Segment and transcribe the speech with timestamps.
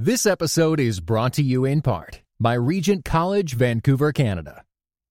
[0.00, 4.62] This episode is brought to you in part by Regent College, Vancouver, Canada.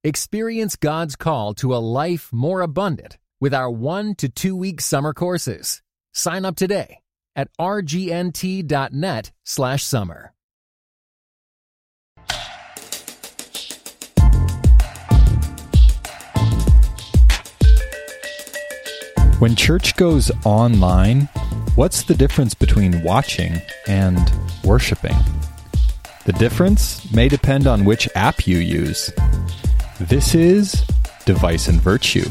[0.01, 5.13] Experience God's call to a life more abundant with our one to two week summer
[5.13, 5.81] courses.
[6.13, 6.99] Sign up today
[7.35, 10.33] at rgnt.net slash summer.
[19.39, 21.27] When church goes online,
[21.77, 24.31] what's the difference between watching and
[24.63, 25.15] worshiping?
[26.25, 29.11] The difference may depend on which app you use.
[29.99, 30.83] This is
[31.25, 32.27] Device and Virtue.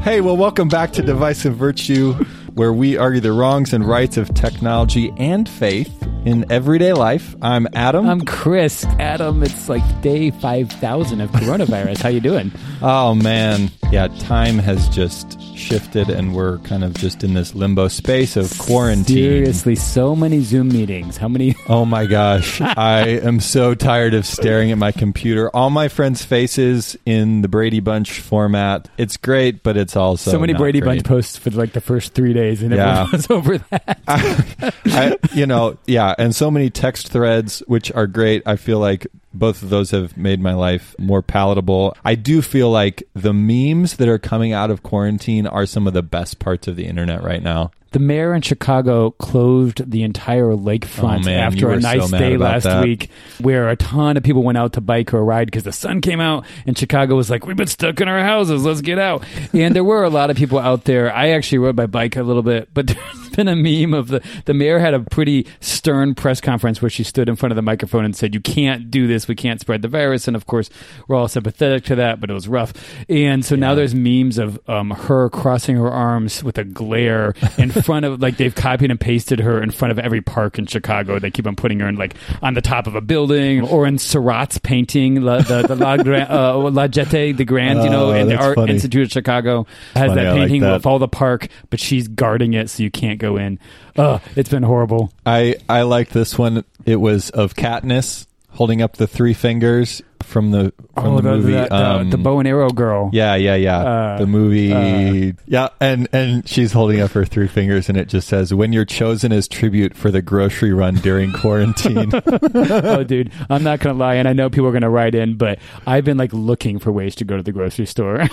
[0.00, 2.12] Hey, well, welcome back to Device and Virtue,
[2.54, 7.36] where we argue the wrongs and rights of technology and faith in everyday life.
[7.40, 8.08] I'm Adam.
[8.08, 8.84] I'm Chris.
[8.98, 12.02] Adam, it's like day 5,000 of coronavirus.
[12.02, 12.50] How you doing?
[12.82, 17.88] oh man, yeah, time has just shifted and we're kind of just in this limbo
[17.88, 19.16] space of quarantine.
[19.16, 21.16] Seriously, so many Zoom meetings.
[21.16, 21.54] How many?
[21.68, 25.48] Oh my gosh, I am so tired of staring at my computer.
[25.54, 28.88] All my friends' faces in the Brady Bunch format.
[28.98, 30.96] It's great, but it's also So many Brady great.
[30.96, 33.06] Bunch posts for like the first three days, and Yeah.
[33.12, 34.02] was over that.
[34.86, 38.42] I, you know, yeah, and so many text threads, which are great.
[38.46, 39.06] I feel like
[39.38, 41.96] both of those have made my life more palatable.
[42.04, 45.92] I do feel like the memes that are coming out of quarantine are some of
[45.94, 47.70] the best parts of the internet right now.
[47.92, 52.36] The mayor in Chicago closed the entire lakefront Oh, man, after a nice mad day
[52.36, 52.82] last that.
[52.84, 53.08] week,
[53.40, 56.20] where a ton of people went out to bike or ride because the sun came
[56.20, 59.74] out, and Chicago was like, "We've been stuck in our houses, let's get out." And
[59.74, 61.14] there were a lot of people out there.
[61.14, 64.20] I actually rode my bike a little bit, but there's been a meme of the
[64.44, 67.62] the mayor had a pretty stern press conference where she stood in front of the
[67.62, 69.25] microphone and said, "You can't do this.
[69.28, 70.70] We can't spread the virus." And of course,
[71.08, 72.72] we're all sympathetic to that, but it was rough.
[73.08, 77.70] And so now there's memes of um, her crossing her arms with a glare in
[77.82, 81.18] front of like they've copied and pasted her in front of every park in Chicago.
[81.18, 83.96] They keep on putting her in like on the top of a building or in
[83.98, 88.28] Seurat's painting, La, the, the La, Gra- uh, La the Grand, you know, Oh, in
[88.28, 88.72] the Art funny.
[88.72, 90.74] Institute of Chicago has funny, that I like painting that.
[90.74, 93.58] of all the park, but she's guarding it so you can't go in.
[93.96, 95.12] Uh, it's been horrible.
[95.24, 96.64] I I like this one.
[96.84, 101.52] It was of Katniss holding up the three fingers from the from oh, the, movie.
[101.52, 103.10] the, the, um, the bow and arrow girl.
[103.12, 103.78] Yeah, yeah, yeah.
[103.78, 104.72] Uh, the movie.
[104.72, 108.72] uh, yeah, and and she's holding up her three fingers, and it just says, "When
[108.72, 112.10] you're chosen as tribute for the grocery run during quarantine."
[112.54, 115.58] oh, dude, I'm not gonna lie, and I know people are gonna write in, but
[115.86, 118.20] I've been like looking for ways to go to the grocery store.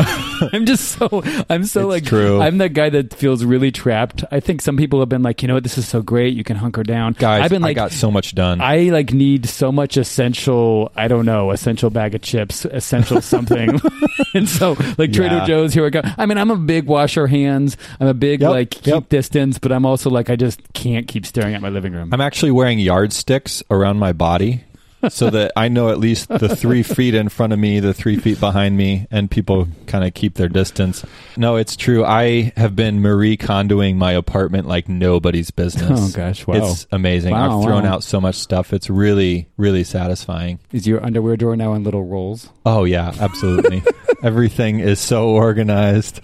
[0.52, 2.42] I'm just so I'm so It's like true.
[2.42, 4.24] I'm that guy that feels really trapped.
[4.32, 6.44] I think some people have been like, you know what, this is so great, you
[6.44, 7.14] can hunker down.
[7.14, 7.76] Guys, I've been I like.
[7.76, 8.62] got so much done.
[8.62, 13.80] I like need so much essential, I don't know, essential bag of chips, essential something.
[14.34, 15.46] and so like Trader Yeah.
[15.46, 16.02] Joe's, here I go.
[16.18, 17.78] I mean, I'm a big wash our hands.
[18.00, 19.10] I'm a big Yep, like keep yep.
[19.10, 22.10] distance, but I'm also like I just can't keep staring at my living room.
[22.14, 24.64] I'm actually wearing yardsticks around my body.
[25.10, 28.18] So that I know at least the three feet in front of me, the three
[28.18, 31.06] feet behind me, and people kind of keep their distance.
[31.38, 32.06] No, it's true.
[32.06, 36.00] I have been Marie Kondoing my apartment like nobody's business.
[36.02, 36.56] Oh, gosh, wow.
[36.56, 37.32] It's amazing.
[37.32, 37.94] Wow, I've thrown wow.
[37.94, 38.74] out so much stuff.
[38.74, 40.60] It's really, really satisfying.
[40.72, 42.50] Is your underwear drawer now in little rolls?
[42.66, 43.84] Oh yeah, absolutely.
[44.24, 46.22] Everything is so organized.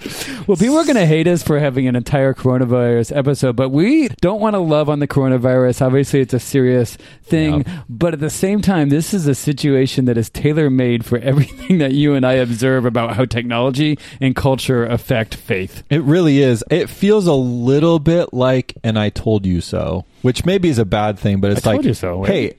[0.47, 4.07] Well, people are going to hate us for having an entire coronavirus episode, but we
[4.21, 5.85] don't want to love on the coronavirus.
[5.85, 7.81] Obviously, it's a serious thing, Yeah.
[7.89, 11.79] but at the same time, this is a situation that is tailor made for everything
[11.79, 15.83] that you and I observe about how technology and culture affect faith.
[15.89, 16.63] It really is.
[16.71, 20.85] It feels a little bit like an I told you so, which maybe is a
[20.85, 22.53] bad thing, but it's I like so, hey,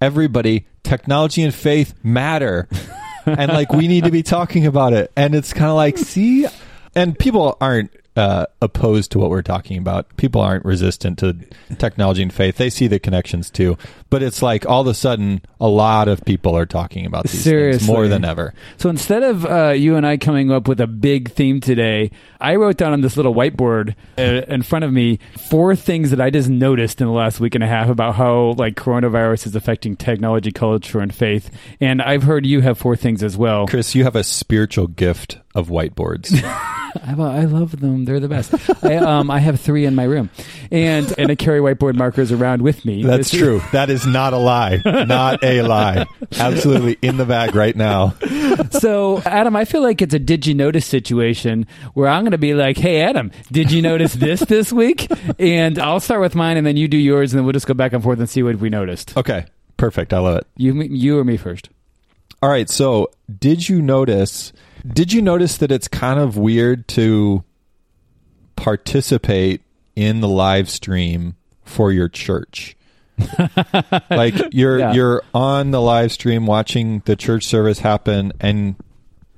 [0.00, 2.66] everybody, technology and faith matter.
[3.26, 5.12] and like we need to be talking about it.
[5.16, 6.46] And it's kind of like, see,
[6.94, 10.16] and people aren't uh, opposed to what we're talking about.
[10.16, 11.36] People aren't resistant to
[11.78, 12.56] technology and faith.
[12.56, 13.76] They see the connections too.
[14.08, 17.44] But it's like all of a sudden, a lot of people are talking about these
[17.44, 18.54] things more than ever.
[18.78, 22.10] So instead of uh, you and I coming up with a big theme today,
[22.40, 25.18] I wrote down on this little whiteboard uh, in front of me
[25.50, 28.54] four things that I just noticed in the last week and a half about how
[28.56, 31.50] like coronavirus is affecting technology, culture, and faith.
[31.80, 33.66] And I've heard you have four things as well.
[33.66, 36.42] Chris, you have a spiritual gift of whiteboards.
[37.06, 38.54] I, I love them; they're the best.
[38.84, 40.30] I, um, I have three in my room,
[40.70, 43.02] and and I carry whiteboard markers around with me.
[43.02, 43.62] That's This- true.
[43.72, 44.80] That is not a lie.
[44.84, 46.06] Not a lie.
[46.38, 48.14] Absolutely in the bag right now.
[48.70, 52.38] So, Adam, I feel like it's a did you notice situation where I'm going to
[52.38, 55.08] be like, hey, Adam, did you notice this this week?
[55.38, 57.74] And I'll start with mine and then you do yours and then we'll just go
[57.74, 59.16] back and forth and see what we noticed.
[59.16, 59.46] Okay.
[59.76, 60.12] Perfect.
[60.12, 60.46] I love it.
[60.56, 61.68] You, you or me first?
[62.42, 62.68] All right.
[62.68, 64.52] So, did you notice?
[64.86, 67.44] Did you notice that it's kind of weird to
[68.56, 69.62] participate
[69.94, 71.34] in the live stream
[71.64, 72.76] for your church?
[74.10, 74.92] like you're Yeah.
[74.92, 78.76] you're on the live stream watching the church service happen, and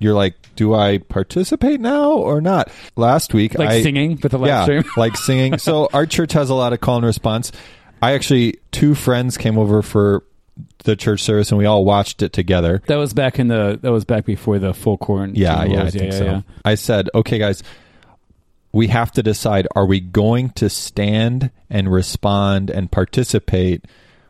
[0.00, 4.38] you're like, "Do I participate now or not?" Last week, Like I, singing with the
[4.38, 4.84] live yeah, stream.
[4.96, 5.58] like singing.
[5.58, 7.52] So our church has a lot of call and response.
[8.02, 10.24] I actually two friends came over for
[10.84, 12.82] the church service, and we all watched it together.
[12.86, 13.78] That was back in the.
[13.80, 15.40] That was back before the full quarantine.
[15.40, 15.92] Yeah, yeah, I rules.
[15.92, 16.24] think yeah, so.
[16.24, 16.40] yeah.
[16.64, 17.62] I said, okay, guys,
[18.72, 23.84] we have to decide: are we going to stand and respond and participate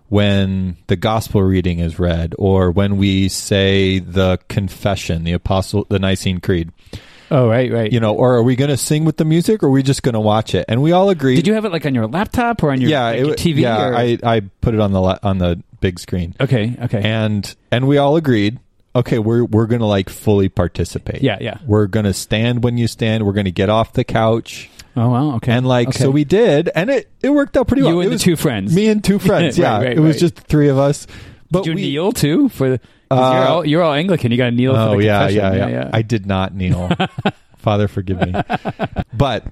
[0.09, 5.99] when the gospel reading is read, or when we say the confession, the apostle, the
[5.99, 6.73] Nicene Creed?
[7.31, 7.93] Oh, right, right.
[7.93, 10.03] You know, or are we going to sing with the music, or are we just
[10.03, 10.65] going to watch it?
[10.69, 11.37] And we all agreed.
[11.37, 13.35] Did you have it like on your laptop or on your, yeah, like, it your
[13.35, 13.61] TV?
[13.61, 17.03] Yeah, or- I I put it on the la- on the big screen, okay, okay.
[17.03, 18.59] and and we all agreed.
[18.97, 21.23] Okay, we're we're gonna like fully participate.
[21.23, 21.59] Yeah, yeah.
[21.67, 23.25] We're gonna stand when you stand.
[23.27, 25.35] We're gonna get off the couch, oh, wow.
[25.37, 25.53] Okay.
[25.53, 25.99] and like okay.
[25.99, 27.97] so we did, and it it worked out pretty You well.
[28.01, 28.75] and it the was two friends.
[28.75, 29.59] me and two friends.
[29.59, 30.21] Right, yeah, right, it was right.
[30.21, 31.07] just the three of us.
[31.51, 32.81] But Did you we, kneel too for the?
[33.11, 34.31] 'Cause you're Uh, all you're all Anglican.
[34.31, 35.59] You got to kneel for Oh the yeah, confession.
[35.59, 36.91] yeah, yeah, I did not kneel.
[37.59, 38.35] Father, forgive me.
[39.13, 39.45] But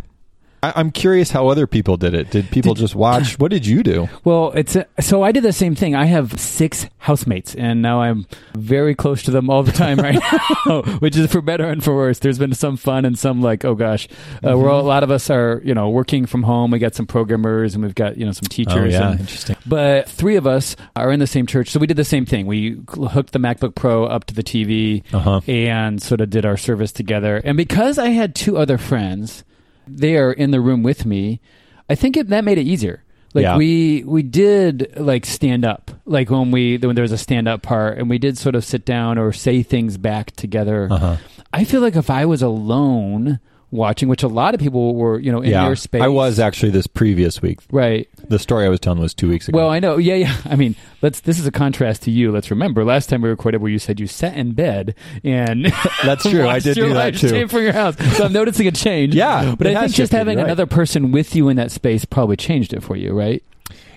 [0.68, 2.30] I, I'm curious how other people did it.
[2.30, 3.38] Did people just watch?
[3.46, 4.08] What did you do?
[4.24, 5.94] Well, it's a, so I did the same thing.
[5.94, 10.18] I have six housemates, and now I'm very close to them all the time right
[10.66, 12.18] now, which is for better and for worse.
[12.18, 14.08] There's been some fun and some like, oh gosh,
[14.46, 16.70] uh, we're all, a lot of us are you know working from home.
[16.70, 18.94] We got some programmers and we've got you know some teachers.
[18.94, 19.56] and- Oh, interesting.
[19.66, 22.46] But three of us are in the same church, so we did the same thing.
[22.46, 25.40] We hooked the MacBook Pro up to the TV Uh-huh.
[25.46, 27.40] and sort of did our service together.
[27.44, 29.44] And because I had two other friends,
[29.86, 31.40] they are in the room with me.
[31.88, 33.02] I think it, that made it easier.
[33.34, 33.56] Like Yeah.
[33.56, 37.62] we we did like stand up, like when we when there was a stand up
[37.62, 40.88] part, and we did sort of sit down or say things back together.
[40.90, 41.16] Uh-huh.
[41.52, 43.38] I feel like if I was alone
[43.70, 46.38] watching, which a lot of people were, you know, in yeah, their space, I was
[46.38, 47.60] actually this previous week.
[47.70, 48.08] right.
[48.28, 49.56] The story I was telling was two weeks ago.
[49.56, 49.98] Well, I know.
[49.98, 50.36] Yeah, yeah.
[50.44, 51.20] I mean, let's.
[51.20, 52.32] This is a contrast to you.
[52.32, 55.66] Let's remember last time we recorded where you said you sat in bed and
[56.04, 56.46] That's true.
[56.48, 57.28] I did do that too.
[57.28, 57.96] stream from your house.
[58.16, 59.14] So I'm noticing a change.
[59.14, 60.44] Yeah, but I think just having right.
[60.44, 63.42] another person with you in that space probably changed it for you, right?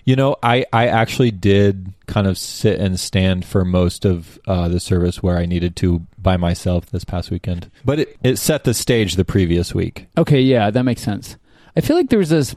[0.09, 4.67] You know, I, I actually did kind of sit and stand for most of uh,
[4.67, 7.69] the service where I needed to by myself this past weekend.
[7.85, 10.07] But it, it set the stage the previous week.
[10.17, 11.37] Okay, yeah, that makes sense.
[11.77, 12.55] I feel like there's this.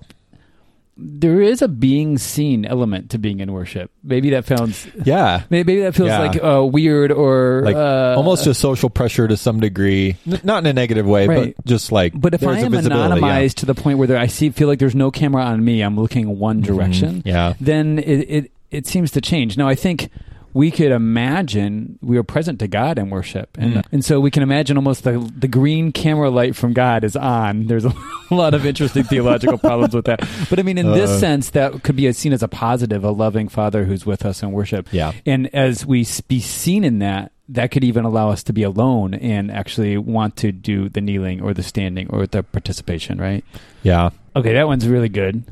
[1.05, 3.91] There is a being seen element to being in worship.
[4.05, 4.87] Maybe that sounds.
[5.05, 5.43] Yeah.
[5.51, 6.19] Maybe that feels Yeah.
[6.21, 10.17] like uh, weird or Like uh, almost a social pressure to some degree.
[10.27, 11.55] N- not in a negative way, Right.
[11.57, 12.13] but just like.
[12.15, 13.29] But if there's I a am visibility, yeah.
[13.41, 15.83] anonymized to the point where there, I see feel like there's no camera on me,
[15.83, 17.17] I'm looking one direction.
[17.17, 17.29] Mm-hmm.
[17.29, 17.55] Yeah.
[17.61, 19.57] Then it, it it seems to change.
[19.57, 20.09] Now I think
[20.55, 23.83] we could imagine we are present to God in worship, and Mm.
[23.93, 27.67] and so we can imagine almost the the green camera light from God is on.
[27.67, 27.93] There's a
[28.31, 30.21] lot of interesting theological problems with that,
[30.51, 31.19] but I mean, in this Uh.
[31.19, 34.53] sense, that could be seen as a positive, a loving Father who's with us in
[34.53, 34.89] worship.
[34.93, 35.13] Yeah.
[35.27, 39.15] And as we be seen in that, that could even allow us to be alone
[39.15, 43.45] and actually want to do the kneeling or the standing or the participation, right?
[43.83, 44.11] Yeah.
[44.35, 45.43] Okay, that one's really good.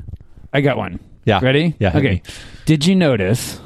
[0.53, 0.99] I got one.
[1.25, 1.39] Yeah.
[1.43, 1.75] Ready?
[1.79, 2.23] Yeah, Okay.
[2.65, 3.59] Did you notice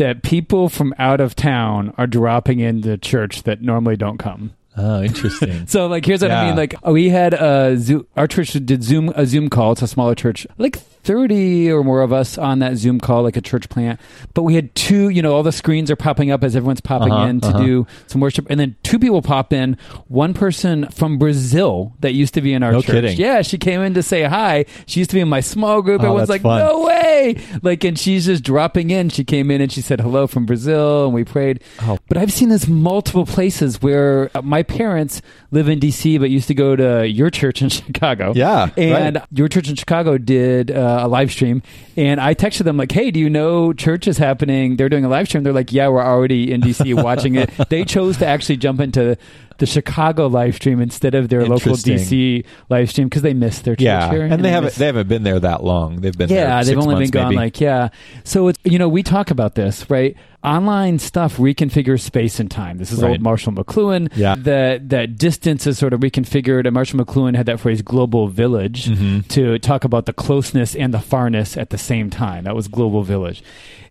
[0.00, 4.54] that people from out of town are dropping into church that normally don't come?
[4.74, 5.66] Oh, interesting.
[5.68, 9.12] So like here's what I mean like we had a Zoom, our church did Zoom
[9.14, 12.76] a Zoom call it's a smaller church like 30 or more of us on that
[12.76, 13.98] Zoom call like a church plant
[14.34, 17.12] but we had two you know all the screens are popping up as everyone's popping
[17.12, 17.58] Uh-huh, in to uh-huh.
[17.64, 19.76] do some worship and then two people pop in
[20.08, 23.18] one person from Brazil that used to be in our No church kidding.
[23.18, 26.00] yeah she came in to say hi she used to be in my small group
[26.02, 26.58] Oh, everyone's that's like fun.
[26.66, 30.26] no way like and she's just dropping in she came in and she said hello
[30.26, 31.98] from Brazil and we prayed Oh.
[32.08, 36.46] but I've seen this multiple places where uh, my parents live in DC, but used
[36.48, 38.32] to go to your church in Chicago.
[38.36, 39.24] Yeah, And right.
[39.32, 41.62] your church in Chicago did uh, Uh, a live stream.
[41.96, 44.74] And I texted them, like, hey, do you know church is happening?
[44.76, 45.44] They're doing a live stream.
[45.44, 47.48] They're like, yeah, we're already in DC watching it.
[47.68, 49.16] They chose to actually jump into
[49.60, 53.76] the Chicago live stream instead of their local DC live stream because they missed their
[53.76, 54.10] church yeah.
[54.10, 54.22] here.
[54.24, 56.00] And they haven't missed- they haven't been there that long.
[56.00, 57.36] They've been there yeah, they've only been gone maybe.
[57.36, 57.90] like yeah.
[58.24, 60.16] So it's you know we talk about this right.
[60.42, 62.78] Online stuff reconfigures space and time.
[62.78, 63.10] This is Right.
[63.10, 64.10] old Marshall McLuhan.
[64.16, 64.36] Yeah.
[64.38, 66.64] that that distance is sort of reconfigured.
[66.64, 69.20] And Marshall McLuhan had that phrase "global village" Mm-hmm.
[69.28, 72.44] to talk about the closeness and the farness at the same time.
[72.44, 73.42] That was global village.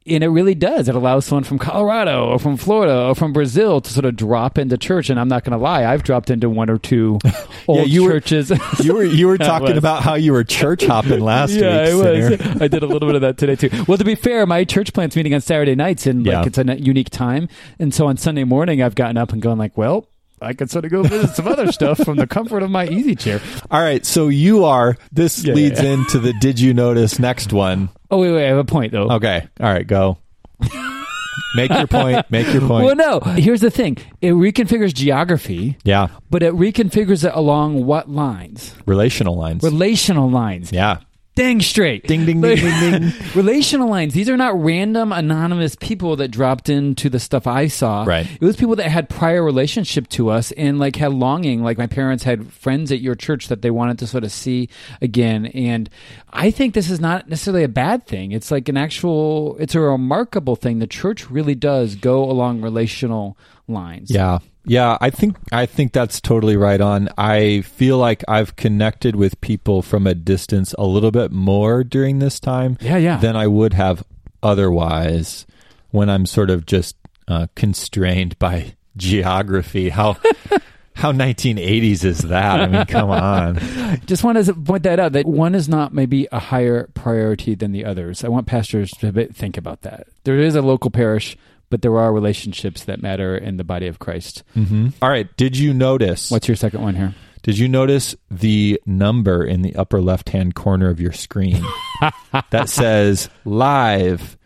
[0.10, 0.90] And it really does.
[0.90, 4.58] It allows someone from Colorado or from Florida or from Brazil to sort of drop
[4.58, 5.10] into church.
[5.10, 7.20] And I'm not going to lie, I've dropped into one or two
[7.68, 8.52] old you were- churches.
[8.84, 12.06] You were you were talking about how you were church hopping last yeah, week.
[12.42, 12.62] I was.
[12.62, 13.86] I did a little bit of that today too.
[13.88, 16.44] Well, to be fair, my church plant's meeting on Saturday nights, and like Yeah.
[16.46, 17.48] it's a unique time.
[17.80, 20.08] And so on Sunday morning, I've gotten up and gone like, well.
[20.42, 23.16] I could sort of go visit some other stuff from the comfort of my easy
[23.16, 23.42] chair.
[23.72, 24.98] All right, so you are.
[25.12, 25.90] This Yeah, leads yeah.
[25.94, 27.90] into the did you notice next one.
[28.12, 29.10] Oh wait, wait, I have a point though.
[29.12, 30.18] Okay, all right, go.
[31.56, 32.30] make your point.
[32.32, 32.86] Make your point.
[32.86, 33.20] Well, no.
[33.20, 38.74] Here's the thing: it reconfigures geography, yeah, but it reconfigures it along what lines?
[38.86, 39.64] relational lines.
[39.64, 40.72] Relational lines.
[40.72, 40.98] yeah.
[41.40, 42.06] Dang straight.
[42.06, 43.14] Ding ding ding ding ding.
[43.34, 44.14] Relational lines.
[44.14, 48.04] These are not random anonymous people that dropped into the stuff I saw.
[48.04, 48.30] Right.
[48.30, 51.64] It was people that had prior relationship to us and like had longing.
[51.64, 54.68] Like my parents had friends at your church that they wanted to sort of see
[55.02, 55.46] again.
[55.46, 55.90] And
[56.30, 58.34] I think this is not necessarily a bad thing.
[58.34, 59.56] It's like an actual.
[59.60, 60.80] It's a remarkable thing.
[60.80, 64.12] The church really does go along relational lines.
[64.12, 64.40] Yeah.
[64.66, 67.10] Yeah, I think I think that's totally right on.
[67.18, 72.20] I feel like I've connected with people from a distance a little bit more during
[72.20, 72.98] this time Yeah.
[72.98, 73.18] Yeah.
[73.18, 74.04] than I would have
[74.44, 75.46] otherwise
[75.92, 76.96] when I'm sort of just
[77.28, 79.90] uh, constrained by geography.
[79.90, 80.18] How
[80.96, 82.60] how 1980s is that?
[82.60, 83.58] I mean, come on.
[84.06, 87.72] Just want to point that out that one is not maybe a higher priority than
[87.72, 88.24] the others.
[88.24, 90.08] I want pastors to think about that.
[90.26, 91.38] There is a local parish,
[91.70, 94.44] but there are relationships that matter in the body of Christ.
[94.54, 97.16] hmm All right, did you notice What's your second one here?
[97.42, 101.64] Did you notice the number in the upper left hand corner of your screen
[102.52, 104.38] that says live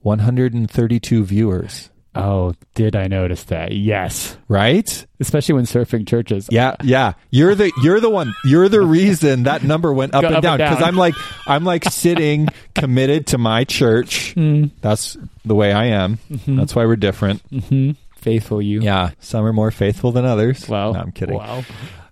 [0.00, 3.72] 132 viewers, Oh, did I notice that?
[3.72, 5.06] Yes, right?
[5.22, 6.48] especially when surfing churches.
[6.50, 7.14] Yeah, yeah.
[7.30, 8.34] You're the you're the one.
[8.44, 10.82] You're the reason that number went up and up down and because.
[10.86, 11.14] I'm like
[11.46, 14.34] I'm like sitting committed to my church.
[14.36, 14.72] Mm.
[14.80, 16.18] That's the way I am.
[16.30, 16.56] Mm-hmm.
[16.56, 17.40] That's why we're different.
[17.50, 18.80] hmm Faithful you.
[18.82, 20.68] Yeah, some are more faithful than others.
[20.68, 20.92] Wow.
[20.92, 21.36] No, I'm kidding.
[21.36, 21.64] Wow.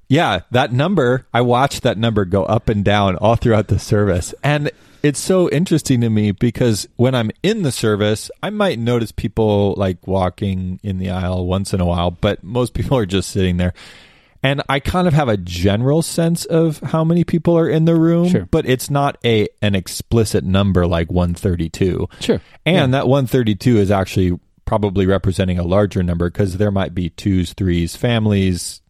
[0.08, 4.34] Yeah, that number, I watched that number go up and down all throughout the service.
[4.42, 9.12] And it's so interesting to me because when I'm in the service, I might notice
[9.12, 13.30] people like walking in the aisle once in a while, but most people are just
[13.30, 13.72] sitting there.
[14.42, 17.94] And I kind of have a general sense of how many people are in the
[17.94, 18.48] room, Sure.
[18.50, 22.08] but it's not a an explicit number like 132.
[22.20, 22.40] Sure.
[22.64, 27.52] And that 132 is actually probably representing a larger number because there might be twos,
[27.52, 28.80] threes, families,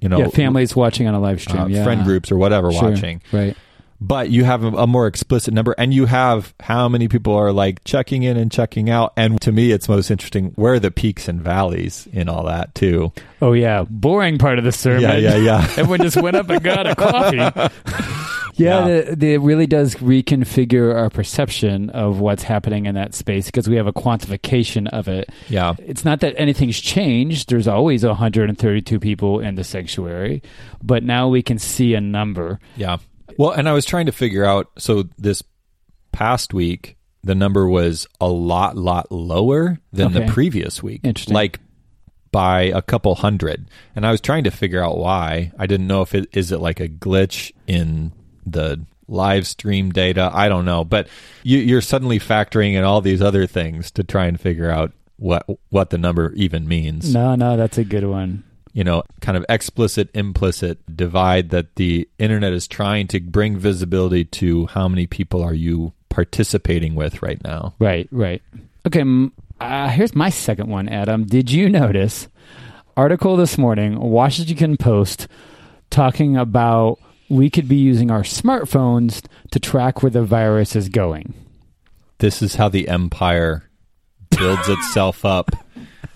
[0.00, 1.62] you know, yeah, families watching on a live stream.
[1.62, 1.84] uh, yeah.
[1.84, 2.90] friend groups or whatever Sure.
[2.90, 3.22] watching.
[3.30, 3.56] Right.
[4.00, 7.52] But you have a, a more explicit number, and you have how many people are
[7.52, 9.12] like checking in and checking out.
[9.16, 12.74] And to me, it's most interesting where are the peaks and valleys in all that
[12.74, 13.12] too.
[13.40, 15.02] Oh yeah, boring part of the sermon.
[15.02, 15.66] Yeah, yeah, yeah.
[15.76, 17.36] Everyone just went up and got a coffee.
[17.36, 17.68] Yeah,
[18.58, 18.88] Yeah.
[18.88, 23.68] The, the, it really does reconfigure our perception of what's happening in that space because
[23.68, 25.28] we have a quantification of it.
[25.48, 27.50] Yeah, It's not that anything's changed.
[27.50, 30.42] There's always 132 people in the sanctuary,
[30.82, 32.58] but now we can see a number.
[32.76, 32.96] yeah.
[33.38, 34.70] Well, and I was trying to figure out.
[34.78, 35.42] So this
[36.12, 41.00] past week, the number was a lot, lot lower than the previous week.
[41.04, 41.34] Interesting.
[41.34, 41.60] Like
[42.32, 43.68] by a couple hundred.
[43.94, 45.52] And I was trying to figure out why.
[45.58, 48.12] I didn't know if it is it like a glitch in
[48.44, 50.30] the live stream data.
[50.32, 51.08] I don't know, but
[51.42, 55.46] you, you're suddenly factoring in all these other things to try and figure out what
[55.70, 57.12] what the number even means.
[57.12, 58.44] No, no, that's a good one.
[58.76, 64.26] You know, kind of explicit implicit divide that the internet is trying to bring visibility
[64.26, 67.74] to how many people are you participating with right now.
[67.78, 68.42] Right, right.
[68.86, 69.02] Okay,
[69.62, 71.24] uh, here's my second one, Adam.
[71.24, 72.28] Did you notice
[72.98, 75.26] article this morning, Washington Post,
[75.88, 81.34] talking about we could be using our smartphones to track where the virus is going.
[82.18, 83.68] This is how the empire
[84.36, 85.50] builds itself up.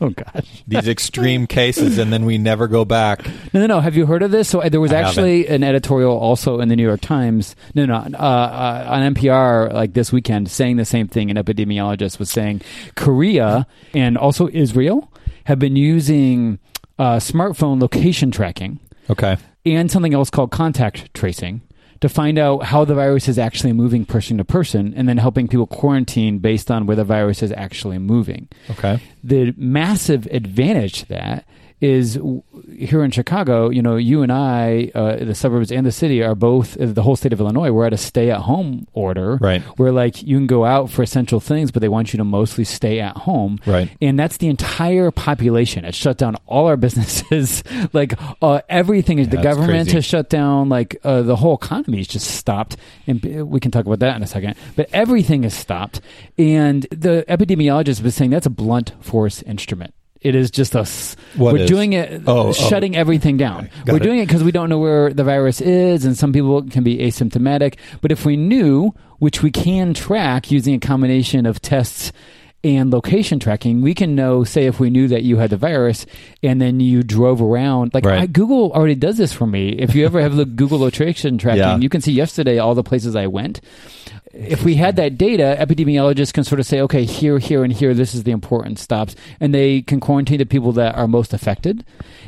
[0.07, 0.63] Oh gosh.
[0.67, 3.27] These extreme cases and then we never go back.
[3.53, 3.81] No, no, no.
[3.81, 4.49] Have you heard of this?
[4.49, 7.55] So uh, there was I actually an editorial also in the New York Times.
[7.75, 11.31] No, no, uh, uh, on NPR like this weekend saying the same thing.
[11.31, 12.63] An epidemiologist was saying
[12.95, 15.13] Korea and also Israel
[15.45, 16.59] have been using
[16.99, 18.79] uh, smartphone location tracking
[19.11, 19.37] Okay.
[19.67, 21.61] and something else called contact tracing
[22.01, 25.47] to find out how the virus is actually moving person to person and then helping
[25.49, 29.01] people quarantine based on where the virus is actually moving Okay.
[29.23, 31.45] the massive advantage to that
[31.81, 32.19] is
[32.77, 36.35] here in Chicago, you know, you and I, uh, the suburbs and the city are
[36.35, 39.37] both, uh, the whole state of Illinois, we're at a stay at home order.
[39.37, 39.63] Right.
[39.79, 42.65] Where like you can go out for essential things, but they want you to mostly
[42.65, 43.59] stay at home.
[43.67, 43.91] Right.
[44.01, 45.85] And that's the entire population.
[45.85, 47.63] It shut down all our businesses.
[47.93, 49.93] like uh, everything is, the government crazy.
[49.93, 52.77] has shut down, like uh, the whole economy has just stopped.
[53.07, 54.55] And we can talk about that in a second.
[54.77, 56.01] But everything is stopped.
[56.37, 59.95] And the epidemiologist was saying that's a blunt force instrument.
[60.21, 61.17] It is just us.
[61.37, 61.69] What we're is?
[61.71, 62.53] doing it, Oh, oh.
[62.53, 63.71] shutting everything down.
[63.87, 64.03] Got we're it.
[64.03, 66.99] doing it because we don't know where the virus is, and some people can be
[66.99, 67.77] asymptomatic.
[68.03, 72.13] But if we knew, which we can track using a combination of tests
[72.63, 76.05] and location tracking, we can know, say, if we knew that you had the virus
[76.43, 77.95] and then you drove around.
[77.95, 78.21] Like Right.
[78.21, 79.71] I, Google already does this for me.
[79.71, 81.79] If you ever have the Google location tracking, Yeah.
[81.79, 83.63] you can see yesterday all the places I went.
[84.33, 87.95] If we had that data, epidemiologists can sort of say, okay, here, here, and here,
[87.95, 89.17] this is the important stops.
[89.41, 91.85] And they can quarantine the people that are most affected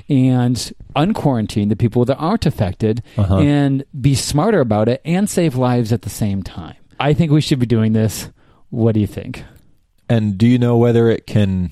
[0.09, 3.39] and unquarantine the people that aren't affected Uh-huh.
[3.39, 6.75] and be smarter about it and save lives at the same time.
[6.99, 8.31] I think we should be doing this.
[8.71, 9.45] What do you think?
[10.09, 11.71] And do you know whether it can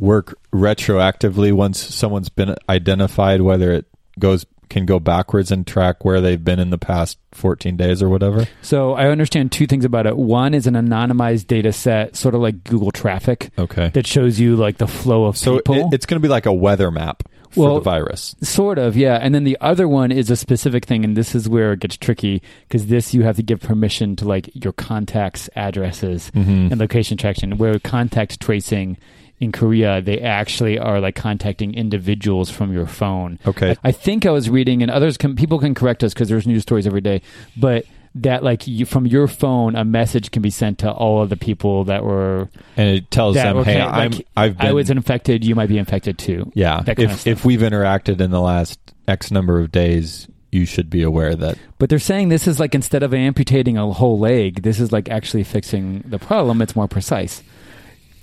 [0.00, 3.86] work retroactively once someone's been identified, whether it
[4.18, 8.08] goes can go backwards and track where they've been in the past 14 days or
[8.08, 8.46] whatever?
[8.62, 10.16] So I understand two things about it.
[10.16, 13.88] One is an anonymized data set, sort of like Google traffic, Okay.
[13.94, 15.74] that shows you like the flow of So people.
[15.74, 18.36] it, it's going to be like a weather map for Well, the virus.
[18.42, 19.14] Sort of, yeah.
[19.16, 21.96] And then the other one is a specific thing, and this is where it gets
[21.96, 26.70] tricky because this you have to give permission to like your contacts' addresses Mhm.
[26.70, 27.56] and location tracking.
[27.56, 28.98] Where contact tracing
[29.40, 33.38] in Korea, they actually are like contacting individuals from your phone.
[33.46, 33.76] Okay.
[33.84, 36.62] I think I was reading, and others can people can correct us because there's news
[36.62, 37.22] stories every day,
[37.56, 37.84] but
[38.16, 41.36] that like you, from your phone, a message can be sent to all of the
[41.36, 44.72] people that were And it tells that them, were "Hey, of, I'm I've been I
[44.72, 45.44] was infected.
[45.44, 46.50] You might be infected too.
[46.54, 50.26] yeah, that kind of if if we've interacted in the last X number of days,
[50.50, 53.92] you should be aware that But they're saying this is like instead of amputating a
[53.92, 56.60] whole leg, this is like actually fixing the problem.
[56.60, 57.42] It's more precise.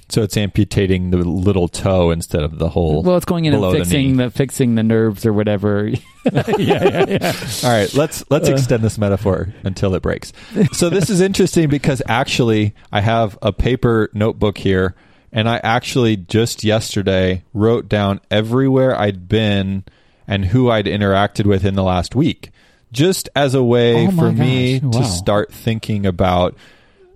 [0.10, 3.64] So it's amputating the little toe instead of the whole Well, it's going in and
[3.64, 4.24] the fixing knee.
[4.26, 5.88] the, fixing the nerves or whatever.
[6.34, 7.34] yeah, yeah, yeah.
[7.64, 8.54] All right, let's let's Uh.
[8.54, 10.32] extend this metaphor until it breaks.
[10.74, 14.96] So this is interesting because actually I have a paper notebook here
[15.32, 19.84] and I actually just yesterday wrote down everywhere I'd been
[20.28, 22.52] and who I'd interacted with in the last week.
[22.92, 26.56] Just as a way Oh for me gosh, to start thinking about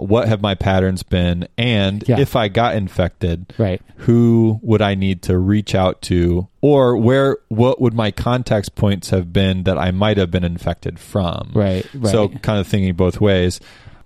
[0.08, 2.20] what have my patterns been and Yeah.
[2.20, 3.82] if I got infected, Right.
[3.98, 9.10] who would I need to reach out to, or where what would my contacts points
[9.12, 11.52] have been that I might have been infected from?
[11.54, 13.60] Right, So kind of thinking both ways.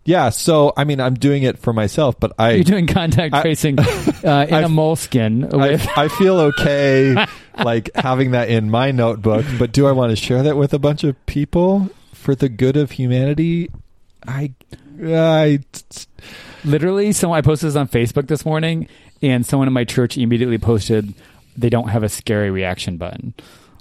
[0.06, 0.32] Yeah.
[0.32, 3.80] So I mean, I'm doing it for myself, but I You're doing contact I- tracing
[3.80, 3.84] uh,
[4.50, 5.88] in a I've- moleskin I, with.
[5.96, 7.16] I feel okay
[7.64, 10.80] like having that in my notebook, but do I want to share that with a
[10.80, 13.70] bunch of people for the good of humanity?
[14.28, 14.52] I
[15.02, 15.60] I
[16.66, 18.88] Literally, someone I posted this on Facebook this morning,
[19.22, 21.14] and someone in my church immediately posted
[21.56, 23.34] they don't have a scary reaction button.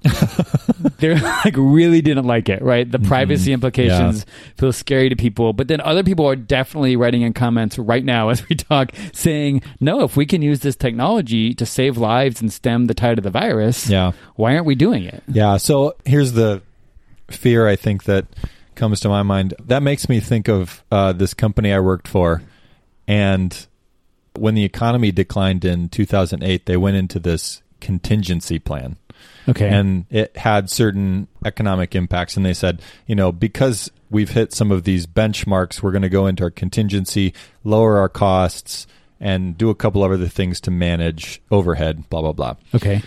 [0.98, 2.90] They're like really didn't like it, right?
[2.90, 3.06] The mm-hmm.
[3.06, 7.78] privacy implications feel scary to people, but then other people are definitely writing in comments
[7.78, 11.96] right now as we talk, saying, "No, if we can use this technology to save
[11.96, 14.12] lives and stem the tide of the virus, yeah.
[14.34, 15.56] why aren't we doing it?" Yeah.
[15.58, 16.62] So here's the
[17.30, 18.26] fear I think that
[18.74, 19.54] comes to my mind.
[19.64, 22.42] That makes me think of uh, this company I worked for.
[23.06, 23.66] And
[24.34, 28.96] when the economy declined in 2008, they went into this contingency plan.
[29.48, 32.36] Okay, And it had certain economic impacts.
[32.36, 36.08] And they said, you know, because we've hit some of these benchmarks, we're going to
[36.08, 38.86] go into our contingency, lower our costs,
[39.22, 43.02] and do a couple of other things to manage overhead, blah, blah, blah okay,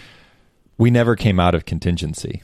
[0.78, 2.42] we never came out of contingency.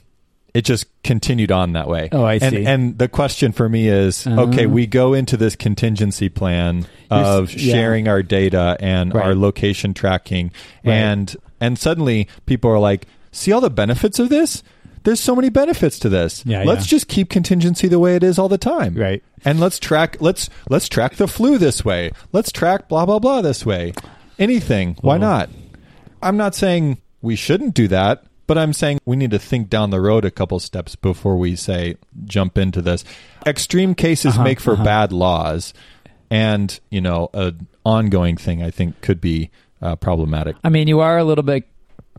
[0.54, 2.10] It just continued on that way.
[2.12, 2.66] Oh, I and, see.
[2.66, 4.42] And the question for me is, Uh-huh.
[4.42, 7.72] okay, we go into this contingency plan of yeah.
[7.72, 9.24] sharing our data and Right.
[9.24, 10.50] our location tracking,
[10.84, 10.92] Right.
[10.94, 14.62] and and suddenly people are like, see all the benefits of this.
[15.04, 16.44] There's so many benefits to this.
[16.46, 16.90] Yeah, let's yeah.
[16.96, 18.94] just keep contingency the way it is all the time.
[18.94, 19.22] Right.
[19.44, 22.12] And let's track let's let's track the flu this way.
[22.32, 23.94] Let's track blah blah blah this way.
[24.38, 24.96] Anything.
[25.00, 25.50] Why Well- not?
[26.22, 29.90] I'm not saying we shouldn't do that, but I'm saying we need to think down
[29.90, 33.04] the road a couple steps before we say jump into this.
[33.46, 34.84] Extreme cases Uh-huh, make for uh-huh.
[34.84, 35.72] bad laws,
[36.30, 39.50] and you know, an ongoing thing I think could be
[39.80, 40.56] uh, problematic.
[40.64, 41.64] I mean, you are a little bit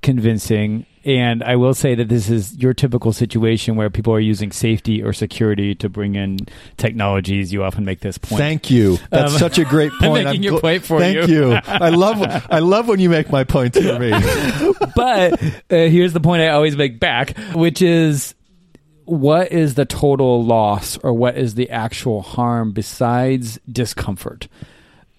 [0.02, 0.86] convincing.
[1.06, 5.04] And I will say that this is your typical situation where people are using safety
[5.04, 6.38] or security to bring in
[6.78, 7.52] technologies.
[7.52, 8.39] You often make this point.
[8.39, 8.98] Thank you.
[9.10, 10.26] That's Um, such a great I'm point.
[10.26, 11.52] making your gl- point for Thank you.
[11.54, 11.60] you.
[11.68, 14.12] I love I love when you make my points for me.
[14.96, 18.34] but uh, here's the point I always make back, which is
[19.06, 24.48] what is the total loss or what is the actual harm besides discomfort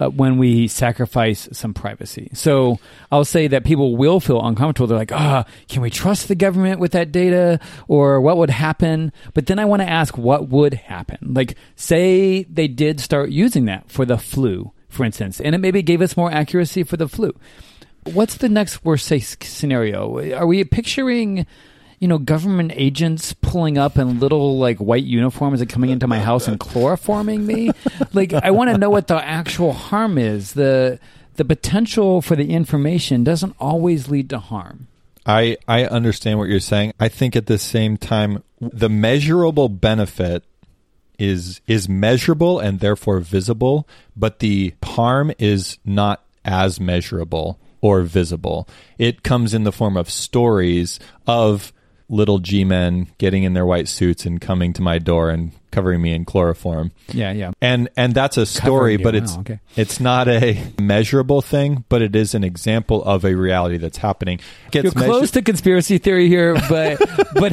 [0.01, 2.31] uh, when we sacrifice some privacy?
[2.35, 2.79] So
[3.13, 4.87] I'll say that people will feel uncomfortable.
[4.87, 9.13] They're like, ah, can we trust the government with that data or what would happen?
[9.35, 11.35] But then I want to ask what would happen?
[11.35, 15.83] Like, say they did start using that for the flu, for instance, and it maybe
[15.83, 17.33] gave us more accuracy for the flu.
[18.13, 20.35] What's the next worst case scenario?
[20.35, 21.47] Are we picturing,
[22.05, 26.21] you know, government agents pulling up in little like white uniforms and coming into my
[26.21, 27.71] house and chloroforming me?
[28.13, 30.53] like, I want to know what the actual harm is.
[30.53, 31.01] The
[31.37, 34.87] the potential for the information doesn't always lead to harm.
[35.25, 36.93] I I understand what you're saying.
[37.01, 40.45] I think at the same time the measurable benefit
[41.19, 48.69] is is measurable and therefore visible, but the harm is not as measurable or visible.
[48.99, 51.73] It comes in the form of stories of
[52.09, 56.01] little G men getting in their white suits and coming to my door and covering
[56.01, 56.93] me in chloroform.
[57.09, 57.51] Yeah, yeah.
[57.61, 59.61] And and that's a story, but Wow, it's oh, okay.
[59.75, 64.39] it's not a measurable thing, but it is an example of a reality that's happening.
[64.71, 66.99] Gets You're close measured- to conspiracy theory here, but
[67.35, 67.53] but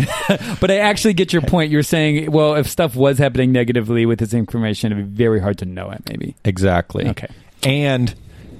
[0.59, 1.71] but I actually get your point.
[1.71, 5.57] You're saying, well, if stuff was happening negatively with this information, it'd be very hard
[5.59, 6.03] to know it.
[6.07, 6.35] Maybe.
[6.45, 7.07] Exactly.
[7.07, 7.27] Okay.
[7.63, 8.13] And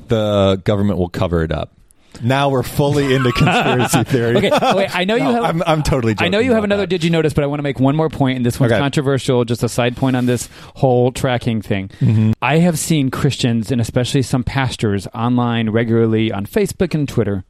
[0.08, 1.72] the government will cover it up.
[2.22, 4.38] Now we're fully into conspiracy theory.
[4.38, 4.74] Okay.
[4.76, 5.44] Wait, I know you No, have.
[5.44, 6.16] I'm, I'm totally.
[6.18, 6.88] I know you have about another that.
[6.90, 8.80] did you notice, but I want to make one more point, and this one's Okay.
[8.80, 9.46] controversial.
[9.46, 11.90] Just a side point on this whole tracking thing.
[12.00, 12.32] Mm-hmm.
[12.42, 17.44] I have seen Christians and especially some pastors online regularly on Facebook and Twitter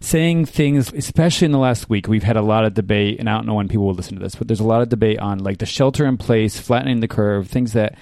[0.00, 2.06] saying things, especially in the last week.
[2.06, 4.22] We've had a lot of debate, and I don't know when people will listen to
[4.22, 7.08] this, but there's a lot of debate on like the shelter in place, flattening the
[7.08, 7.96] curve, things that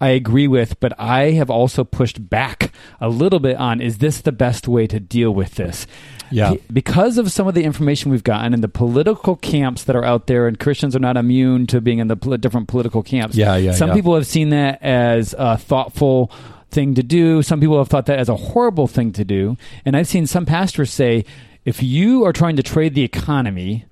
[0.00, 4.20] I agree with, but I have also pushed back a little bit on is this
[4.20, 5.86] the best way to deal with this?
[6.30, 6.54] Yeah.
[6.72, 10.26] Because of some of the information we've gotten and the political camps that are out
[10.26, 13.36] there, and Christians are not immune to being in the pol- different political camps.
[13.36, 13.94] Yeah, yeah, Some yeah.
[13.94, 16.30] people have seen that as a thoughtful
[16.70, 17.42] thing to do.
[17.42, 19.56] Some people have thought that as a horrible thing to do.
[19.84, 21.24] And I've seen some pastors say,
[21.64, 23.84] if you are trying to trade the economy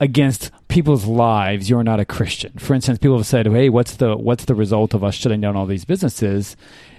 [0.00, 2.52] against people's lives, you're not a Christian.
[2.58, 5.56] For instance, people have said, "Hey, what's the what's the result of us shutting down
[5.56, 6.56] all these businesses?"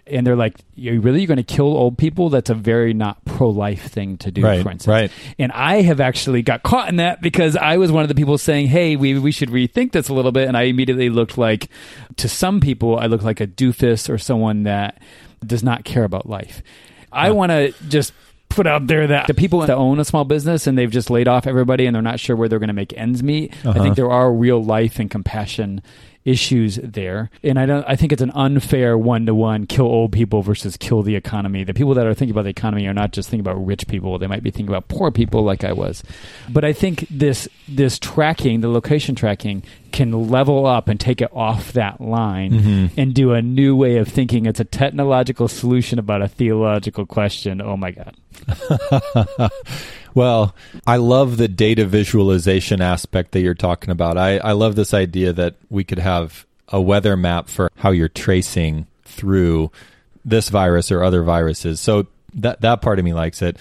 [0.07, 2.29] And they're like, "You really you're going to kill old people?
[2.29, 5.11] That's a very not pro life thing to do." Right, for instance, right.
[5.37, 8.37] And I have actually got caught in that because I was one of the people
[8.37, 11.69] saying, "Hey, we we should rethink this a little bit," and I immediately looked like,
[12.15, 14.99] to some people, I look like a doofus or someone that
[15.45, 16.63] does not care about life.
[17.11, 18.13] I want to just
[18.49, 21.27] put out there that the people that own a small business and they've just laid
[21.27, 23.53] off everybody and they're not sure where they're going to make ends meet.
[23.63, 23.83] I Uh-huh.
[23.83, 25.81] think there are real life and compassion
[26.27, 27.29] issues there.
[27.43, 30.75] And I don't I think it's an unfair one to one kill old people versus
[30.77, 31.63] kill the economy.
[31.63, 34.19] The people that are thinking about the economy are not just thinking about rich people.
[34.19, 36.03] They might be thinking about poor people like I was.
[36.49, 41.29] But I think this this tracking, the location tracking can level up and take it
[41.33, 42.99] off that line Mm-hmm.
[42.99, 44.45] and do a new way of thinking.
[44.45, 47.61] It's a technological solution about a theological question.
[47.61, 48.15] Oh my god.
[50.17, 50.55] Well,
[50.87, 54.17] I love the data visualization aspect that you're talking about.
[54.17, 58.09] I, I love this idea that we could have a weather map for how you're
[58.09, 59.71] tracing through
[60.25, 61.79] this virus or other viruses.
[61.79, 63.57] So that that part of me likes it.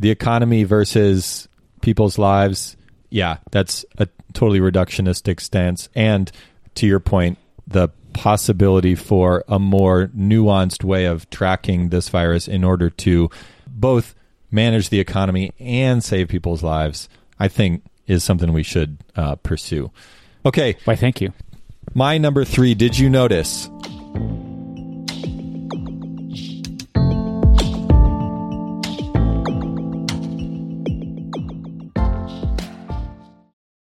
[0.00, 1.46] The economy versus
[1.82, 2.76] people's lives,
[3.08, 5.88] yeah, that's a totally reductionistic stance.
[5.94, 6.32] And
[6.74, 7.38] to your point,
[7.68, 13.30] the possibility for a more nuanced way of tracking this virus in order to
[13.68, 14.16] both
[14.52, 17.08] manage the economy and save people's lives,
[17.40, 19.90] I think is something we should uh, pursue.
[20.44, 21.32] Okay, Why thank you.
[21.94, 22.74] my number three.
[22.74, 23.68] Did you notice?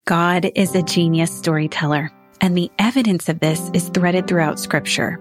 [0.07, 5.20] God is a genius storyteller, and the evidence of this is threaded throughout scripture.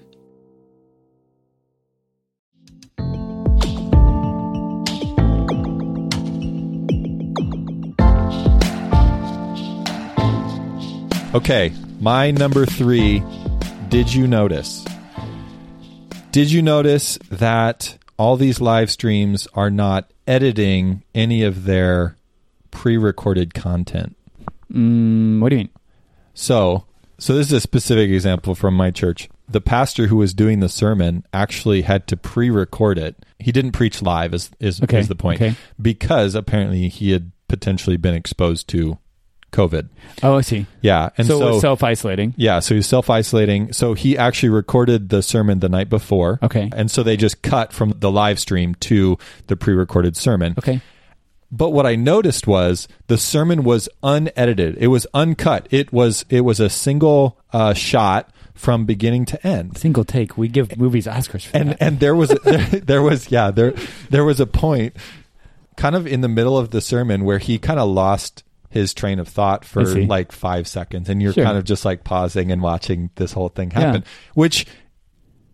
[11.33, 13.23] Okay, my number three.
[13.87, 14.85] Did you notice?
[16.33, 22.17] Did you notice that all these live streams are not editing any of their
[22.69, 24.17] pre recorded content?
[24.73, 25.69] Mm, what do you mean?
[26.33, 26.85] So,
[27.17, 29.29] so this is a specific example from my church.
[29.47, 33.15] The pastor who was doing the sermon actually had to pre-record it.
[33.39, 35.55] He didn't preach live, is is, Okay, is the point, okay.
[35.81, 38.97] because apparently he had potentially been exposed to
[39.51, 39.89] COVID.
[40.23, 40.65] Oh, I see.
[40.81, 42.33] Yeah, and so, so, self isolating.
[42.37, 43.73] yeah, so he's self isolating.
[43.73, 46.39] So he actually recorded the sermon the night before.
[46.41, 46.69] Okay.
[46.75, 50.55] and so they just cut from the live stream to the pre-recorded sermon.
[50.57, 50.81] Okay.
[51.51, 54.77] But what I noticed was the sermon was unedited.
[54.77, 55.67] It was uncut.
[55.69, 59.77] It was it was a single uh, shot from beginning to end.
[59.77, 60.37] Single take.
[60.37, 61.77] We give movies Oscars for And that.
[61.81, 63.73] and there was there, there was yeah there
[64.09, 64.95] there was a point
[65.75, 69.19] kind of in the middle of the sermon where he kind of lost his train
[69.19, 71.43] of thought for like 5 seconds and you're Sure.
[71.45, 73.79] kind of just like pausing and watching this whole thing Yeah.
[73.81, 74.03] happen
[74.33, 74.65] which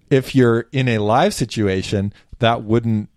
[0.10, 3.10] if you're in a live situation that wouldn't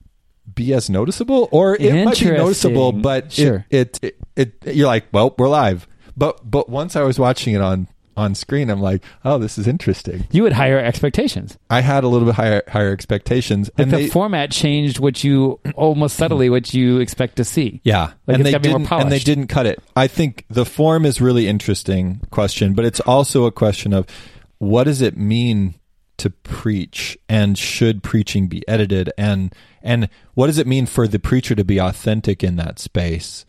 [0.53, 3.65] be as noticeable or it might be noticeable but Sure.
[3.71, 5.87] it, it, it it you're like well we're live
[6.17, 7.87] but but once i was watching it on
[8.21, 11.59] on screen i'm like oh this is interesting you had higher expectations.
[11.71, 15.25] i had a little bit higher higher expectations Like and the they format changed what
[15.25, 17.81] you almost subtly what you expect to see.
[17.85, 21.05] yeah Like and it's they didn't and they didn't cut it i think the form
[21.07, 24.07] is really interesting question but it's also a question of
[24.59, 25.75] what does it mean
[26.19, 31.19] to preach and should preaching be edited and and what does it mean for the
[31.19, 33.47] preacher to be authentic in that space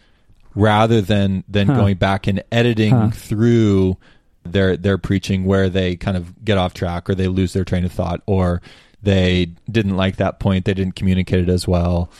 [0.55, 1.75] rather than than Huh.
[1.75, 3.09] going back and editing Huh.
[3.09, 3.97] through
[4.43, 7.85] their their preaching where they kind of get off track or they lose their train
[7.85, 8.61] of thought or
[9.03, 10.65] they didn't like that point.
[10.65, 12.11] They didn't communicate it as well.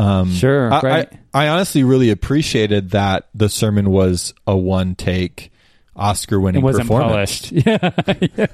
[0.00, 1.12] Um, Sure, I, right.
[1.34, 5.50] I, I honestly really appreciated that the sermon was a one take
[5.98, 7.50] Oscar It winning wasn't performance.
[7.50, 7.52] polished.
[7.66, 7.90] Yeah.
[8.36, 8.46] yeah.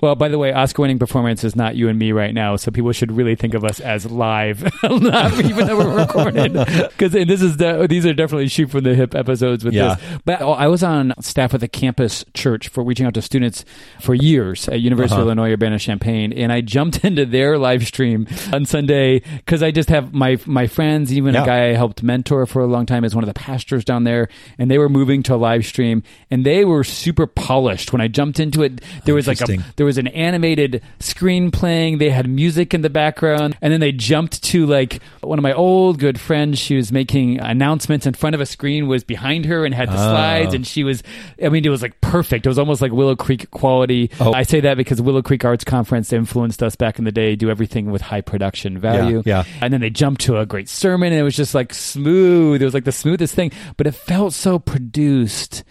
[0.00, 2.70] Well, by the way, Oscar winning performance is not you and me right now, so
[2.70, 6.52] people should really think of us as live, not even though we're recorded.
[7.00, 9.94] Because this is de- these are definitely shoot from the hip episodes with Yeah.
[9.96, 10.18] this.
[10.24, 13.64] But oh, I was on staff with a campus church for reaching out to students
[14.00, 15.22] for years at University Uh-huh.
[15.22, 19.70] of Illinois Urbana Champaign, and I jumped into their live stream on Sunday because I
[19.70, 21.42] just have my my friends, even Yeah.
[21.42, 24.04] a guy I helped mentor for a long time is one of the pastors down
[24.04, 27.92] there, and they were moving to a live stream, and they were super polished.
[27.92, 31.98] When I jumped into it, there was like a there was an animated screen playing.
[31.98, 35.52] They had music in the background, and then they jumped to like one of my
[35.52, 36.58] old good friends.
[36.58, 39.94] She was making announcements in front of a screen, was behind her and had the
[39.94, 39.96] Oh.
[39.96, 41.02] slides, and she was.
[41.42, 42.46] I mean, it was like perfect.
[42.46, 44.10] It was almost like Willow Creek quality.
[44.20, 44.32] Oh.
[44.32, 47.36] I say that because Willow Creek Arts Conference influenced us back in the day.
[47.36, 49.22] Do everything with high production value.
[49.26, 49.44] yeah.
[49.60, 52.62] And then they jumped to a great sermon, and it was just like smooth.
[52.62, 55.64] It was like the smoothest thing, but it felt so produced.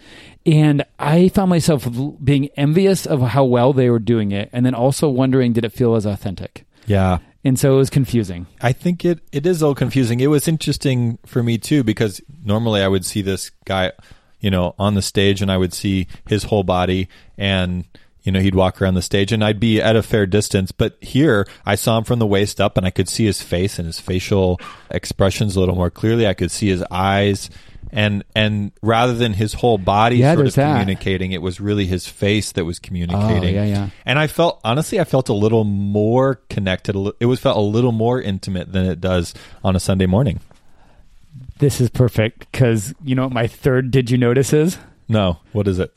[0.46, 1.86] And I found myself
[2.22, 5.72] being envious of how well they were doing it, and then also wondering, did it
[5.72, 6.64] feel as authentic?
[6.86, 7.18] Yeah.
[7.44, 8.46] And so it was confusing.
[8.60, 10.20] I think it, it is a little confusing.
[10.20, 13.92] It was interesting for me too because normally I would see this guy,
[14.40, 17.84] you know, on the stage and I would see his whole body and
[18.22, 20.70] you know he'd walk around the stage and I'd be at a fair distance.
[20.70, 23.78] But here I saw him from the waist up and I could see his face
[23.78, 26.26] and his facial expressions a little more clearly.
[26.26, 27.48] I could see his eyes
[27.92, 30.72] and and rather than his whole body Yeah, sort of that.
[30.80, 33.58] communicating, it was really his face that was communicating.
[33.58, 33.90] Oh, yeah, yeah.
[34.04, 36.96] And I felt honestly, I felt a little more connected.
[37.20, 40.40] It was felt a little more intimate than it does on a Sunday morning.
[41.58, 44.78] This is perfect because you know what my third did you notice is?
[45.08, 45.92] No, what is it?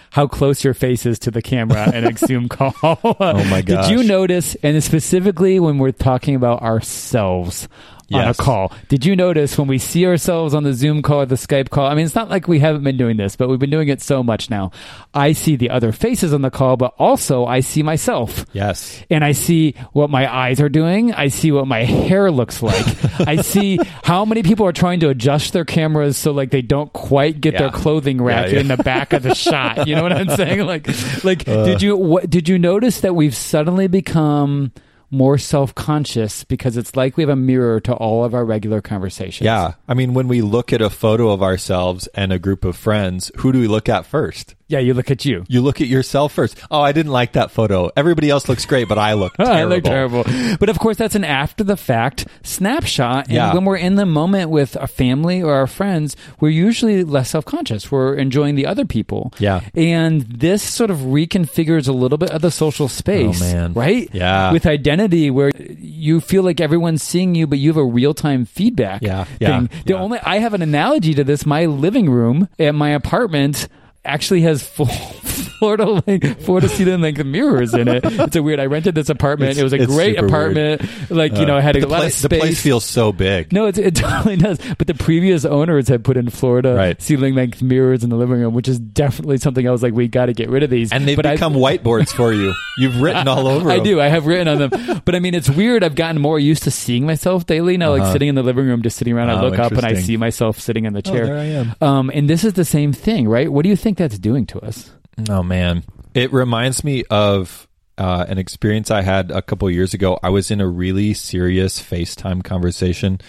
[0.10, 2.74] how close your face is to the camera in a Zoom call.
[2.82, 3.82] oh my god!
[3.82, 7.68] Did you notice, and specifically when we're talking about ourselves
[8.12, 11.26] on a call, did you notice when we see ourselves on the Zoom call or
[11.26, 11.86] the Skype call?
[11.86, 14.00] I mean, it's not like we haven't been doing this, but we've been doing it
[14.00, 14.70] so much now.
[15.12, 18.46] I see the other faces on the call, but also I see myself.
[18.52, 19.02] Yes.
[19.10, 21.12] And I see what my eyes are doing.
[21.12, 22.86] I see what my hair looks like.
[23.20, 26.92] I see how many people are trying to adjust their cameras so like they don't
[26.92, 28.60] quite get their clothing rack Yeah, yeah.
[28.60, 29.86] in the back of the shot.
[29.86, 30.60] You know what I'm saying?
[30.66, 30.88] Like,
[31.24, 31.64] like Uh.
[31.64, 34.72] did you what, did you notice that we've suddenly become
[35.10, 38.80] more self conscious because it's like we have a mirror to all of our regular
[38.80, 39.44] conversations.
[39.44, 39.74] Yeah.
[39.86, 43.30] I mean, when we look at a photo of ourselves and a group of friends,
[43.36, 44.54] who do we look at first?
[44.68, 45.44] Yeah, you look at you.
[45.48, 46.56] You look at yourself first.
[46.70, 47.90] Oh, I didn't like that photo.
[47.96, 49.54] Everybody else looks great, but I look terrible.
[49.56, 50.24] I look terrible.
[50.60, 53.26] But of course, that's an after the fact snapshot.
[53.28, 53.54] And Yeah.
[53.54, 57.44] when we're in the moment with our family or our friends, we're usually less self
[57.46, 57.90] conscious.
[57.90, 59.32] We're enjoying the other people.
[59.38, 59.60] Yeah.
[59.74, 63.40] And this sort of reconfigures a little bit of the social space.
[63.40, 63.72] Oh, man.
[63.72, 64.10] Right?
[64.12, 64.52] Yeah.
[64.52, 68.44] With identity, where you feel like everyone's seeing you, but you have a real time
[68.44, 69.24] feedback Yeah.
[69.40, 69.60] Yeah.
[69.60, 69.70] thing.
[69.86, 70.00] The Yeah.
[70.00, 71.46] only I have an analogy to this.
[71.46, 73.68] My living room at my apartment
[74.08, 78.04] actually has full Florida length, to ceiling length mirrors in it.
[78.04, 78.60] It's a weird.
[78.60, 79.50] I rented this apartment.
[79.52, 80.82] It's- it was a great apartment.
[81.10, 83.12] Like you Uh, know, it had a the lot place, of the place feels so
[83.12, 83.52] big.
[83.52, 84.58] no, it, it totally does.
[84.78, 87.00] But the previous owners had put in Florida Right.
[87.02, 90.06] ceiling length mirrors in the living room, which is definitely something I was like, we
[90.08, 90.92] got to get rid of these.
[90.92, 92.54] And they've but I- become whiteboards for you.
[92.78, 93.84] You've written all over I them.
[93.84, 94.00] do.
[94.00, 95.02] I have written on them.
[95.04, 95.82] But I mean, it's weird.
[95.82, 97.90] I've gotten more used to seeing myself daily now.
[97.90, 98.12] Like Uh-huh.
[98.12, 99.30] sitting in the living room, just sitting around.
[99.30, 101.26] I Oh, look up and I see myself sitting in the Oh, chair.
[101.26, 101.74] there I am.
[101.80, 103.50] Um, and this is the same thing, right?
[103.52, 104.90] What do you think that's doing to us?
[105.28, 105.84] Oh man,
[106.14, 110.18] it reminds me of uh, an experience I had a couple years ago.
[110.22, 113.20] I was in a really serious FaceTime conversation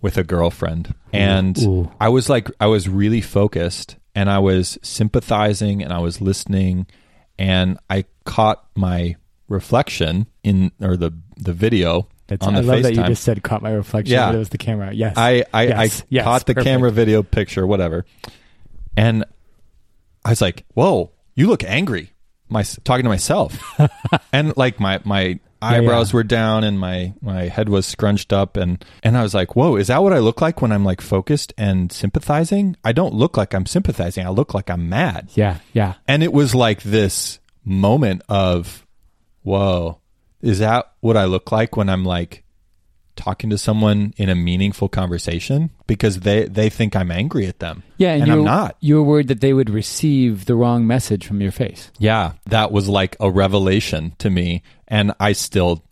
[0.00, 1.90] with a girlfriend, and Ooh.
[2.00, 6.86] I was like, I was really focused, and I was sympathizing, and I was listening,
[7.38, 9.16] and I caught my
[9.48, 12.82] reflection in or the the video That's, on the I love FaceTime.
[12.82, 14.12] that you just said caught my reflection.
[14.14, 14.32] Yeah.
[14.32, 14.92] it was the camera.
[14.92, 16.02] Yes, I I, Yes.
[16.02, 16.24] I Yes.
[16.24, 16.66] caught the Perfect.
[16.66, 18.04] camera video picture, whatever,
[18.96, 19.24] and
[20.24, 22.12] I was like, "Whoa, you look angry."
[22.48, 23.58] My talking to myself,
[24.32, 26.16] and like my my eyebrows yeah.
[26.16, 29.76] were down and my my head was scrunched up, and and I was like, "Whoa,
[29.76, 32.76] is that what I look like when I'm like focused and sympathizing?
[32.84, 34.26] I don't look like I'm sympathizing.
[34.26, 35.94] I look like I'm mad." Yeah, yeah.
[36.06, 38.86] And it was like this moment of,
[39.42, 40.00] "Whoa,
[40.40, 42.41] is that what I look like when I'm like?"
[43.16, 47.82] Talking to someone in a meaningful conversation because they they think I'm angry at them.
[47.98, 48.76] Yeah, and, and I'm not.
[48.80, 51.90] You were worried that they would receive the wrong message from your face.
[51.98, 55.84] Yeah, that was like a revelation to me and I still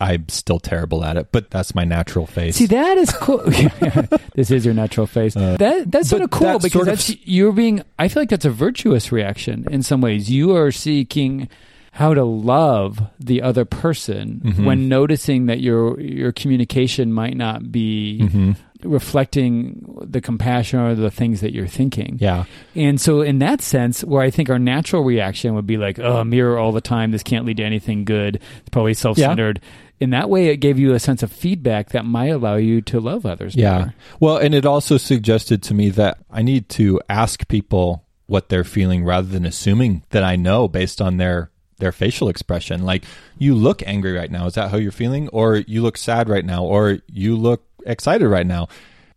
[0.00, 2.56] I'm still terrible at it, but that's my natural face.
[2.56, 3.38] See, that is cool.
[4.34, 5.34] this is your natural face.
[5.34, 7.82] that that's sort Uh, of cool that because sort of that's you're being.
[7.98, 10.28] I feel like that's a virtuous reaction in some ways.
[10.30, 11.48] You are seeking
[11.96, 14.64] how to love the other person Mm-hmm.
[14.64, 18.52] when noticing that your your communication might not be Mm-hmm.
[19.00, 22.18] reflecting the compassion or the things that you're thinking.
[22.20, 22.44] yeah.
[22.74, 26.24] And so, in that sense, where I think our natural reaction would be like, oh,
[26.24, 27.10] mirror all the time.
[27.10, 28.36] This can't lead to anything good.
[28.36, 29.60] It's probably self centered.
[29.98, 33.00] In that way, it gave you a sense of feedback that might allow you to
[33.00, 33.78] love others Yeah.
[33.78, 33.94] better.
[34.20, 38.64] Well, and it also suggested to me that I need to ask people what they're
[38.64, 42.84] feeling rather than assuming that I know based on their their facial expression.
[42.84, 43.04] Like,
[43.38, 44.46] you look angry right now.
[44.46, 45.28] Is that how you're feeling?
[45.28, 46.64] Or you look sad right now?
[46.64, 48.68] Or you look excited right now?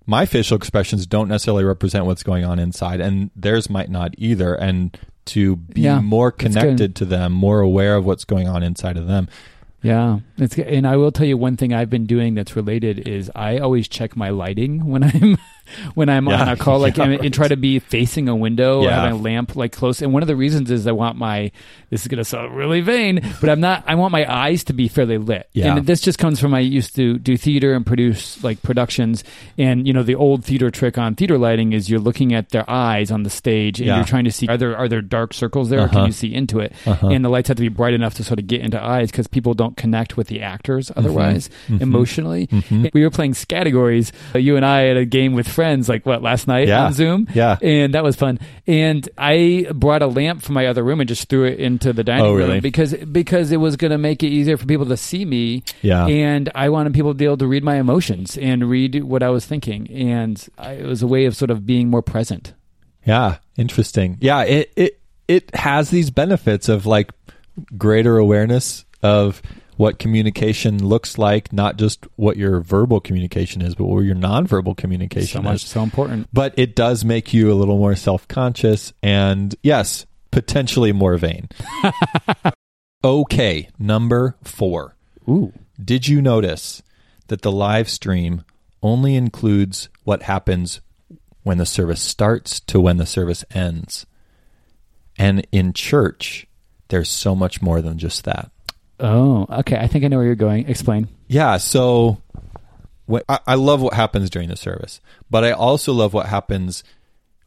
[0.06, 4.56] My facial expressions don't necessarily represent what's going on inside, and theirs might not either.
[4.56, 8.98] And to be Yeah, more connected to them, more aware of what's going on inside
[8.98, 9.30] of them.
[9.82, 13.32] Yeah, it's and I will tell you one thing I've been doing that's related is
[13.36, 15.38] I always check my lighting when I'm
[15.96, 18.80] when I'm on a call, like yeah, and, and try to be facing a window
[18.80, 19.02] or Yeah.
[19.02, 20.02] having a lamp like close.
[20.02, 21.52] And one of the reasons is I want my
[21.90, 23.84] this is going to sound really vain, but I'm not.
[23.88, 25.50] I want my eyes to be fairly lit.
[25.54, 25.76] Yeah.
[25.76, 29.24] And this just comes from I used to do theater and produce like productions,
[29.58, 32.70] and you know the old theater trick on theater lighting is you're looking at their
[32.70, 33.96] eyes on the stage and Yeah.
[33.98, 35.80] you're trying to see are there are there dark circles there?
[35.84, 36.06] Or can Uh-huh.
[36.08, 36.74] you see into it?
[36.86, 37.08] Uh-huh.
[37.08, 39.28] And the lights have to be bright enough to sort of get into eyes because
[39.28, 41.82] people don't connect with the actors otherwise Mhm.
[41.82, 42.48] emotionally.
[42.48, 42.90] Mhm.
[42.94, 44.12] We were playing categories.
[44.36, 46.86] You and I at a game with friends like what last night Yeah.
[46.86, 47.28] on Zoom.
[47.34, 47.58] Yeah.
[47.62, 48.40] and that was fun.
[48.66, 52.04] And I brought a lamp from my other room and just threw it into the
[52.04, 54.98] dining Oh, room because because it was going to make it easier for people to
[54.98, 55.64] see me.
[55.82, 56.06] Yeah.
[56.08, 59.30] and I wanted people to be able to read my emotions and read what I
[59.30, 62.54] was thinking, and I, it was a way of sort of being more present.
[63.06, 64.18] Yeah, interesting.
[64.22, 67.12] Yeah, it it it has these benefits of like
[67.78, 69.42] greater awareness of
[69.80, 74.76] what communication looks like, not just what your verbal communication is, but what your nonverbal
[74.76, 75.32] communication is.
[75.32, 75.70] So much, is.
[75.70, 76.28] so important.
[76.34, 81.48] But it does make you a little more self-conscious and yes, potentially more vain.
[83.06, 84.98] okay, number 4.
[85.30, 85.54] Ooh.
[85.82, 86.84] Did you notice
[87.28, 88.44] that the live stream
[88.84, 90.82] only includes what happens
[91.44, 94.06] when the service starts to when the service ends?
[95.18, 96.48] And in church,
[96.90, 98.52] there's so much more than just that.
[99.00, 99.78] Oh, okay.
[99.78, 100.68] I think I know where you're going.
[100.68, 101.08] Explain.
[101.28, 102.22] Yeah, so
[103.10, 106.84] wh- I, I love what happens during the service, but I also love what happens,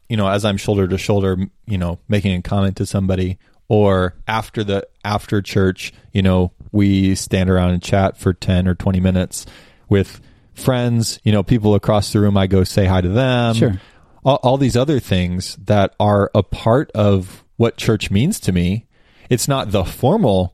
[0.09, 3.37] you know, as I'm shoulder to shoulder, you know, making a comment to somebody,
[3.67, 8.75] or after the after church, you know, we stand around and chat for ten or
[8.75, 9.45] twenty minutes
[9.89, 10.21] with
[10.53, 12.37] friends, you know, people across the room.
[12.37, 13.55] I go say hi to them.
[13.55, 13.81] Sure.
[14.25, 18.87] All, all these other things that are a part of what church means to me.
[19.29, 20.52] It's not the formal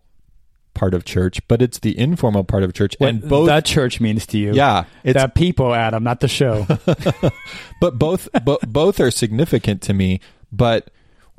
[0.79, 2.95] part of church, but it's the informal part of church.
[2.99, 4.53] What and both, that church means to you.
[4.53, 6.65] yeah, it's that people, Adam, not the show.
[7.81, 10.21] but both bo- both are significant to me.
[10.53, 10.89] But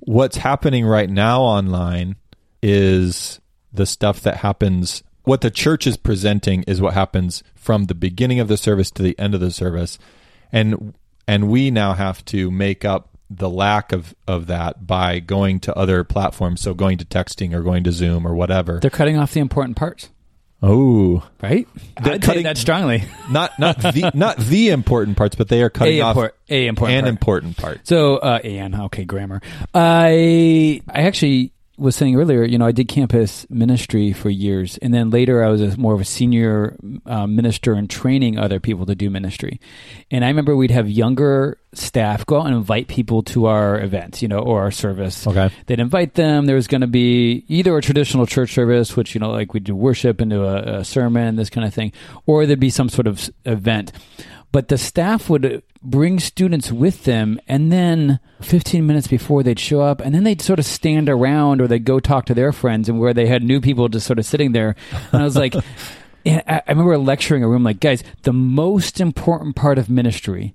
[0.00, 2.16] what's happening right now online
[2.62, 3.40] is
[3.72, 5.02] the stuff that happens.
[5.24, 9.02] What the church is presenting is what happens from the beginning of the service to
[9.02, 9.98] the end of the service,
[10.52, 10.92] and
[11.26, 15.74] and we now have to make up the lack of of that by going to
[15.76, 16.60] other platforms.
[16.60, 18.80] So going to texting or going to Zoom or whatever.
[18.80, 20.10] They're cutting off the important parts,
[20.62, 21.66] Oh, right?
[22.02, 23.04] They're I'd say cutting- that strongly.
[23.30, 26.66] not not the not the important parts, but they are cutting A off import- a
[26.66, 27.08] important an part.
[27.12, 27.80] important part.
[27.86, 29.40] So, uh, and okay, grammar.
[29.72, 34.92] I I actually was saying earlier, you know, I did campus ministry for years, and
[34.92, 36.76] then later I was a, more of a senior
[37.06, 39.60] uh, minister and training other people to do ministry.
[40.10, 44.20] And I remember we'd have younger staff go out and invite people to our events,
[44.20, 45.26] you know, or our service.
[45.26, 45.50] Okay.
[45.66, 46.46] They'd invite them.
[46.46, 49.60] There was going to be either a traditional church service, which you know, like we
[49.60, 51.92] do worship and do a, a sermon, this kind of thing,
[52.26, 53.92] or there'd be some sort of event
[54.52, 59.80] but the staff would bring students with them and then 15 minutes before they'd show
[59.80, 62.88] up and then they'd sort of stand around or they'd go talk to their friends
[62.88, 64.76] and where they had new people just sort of sitting there.
[65.12, 65.54] And i was like
[66.26, 70.54] I remember lecturing a room like guys the most important part of ministry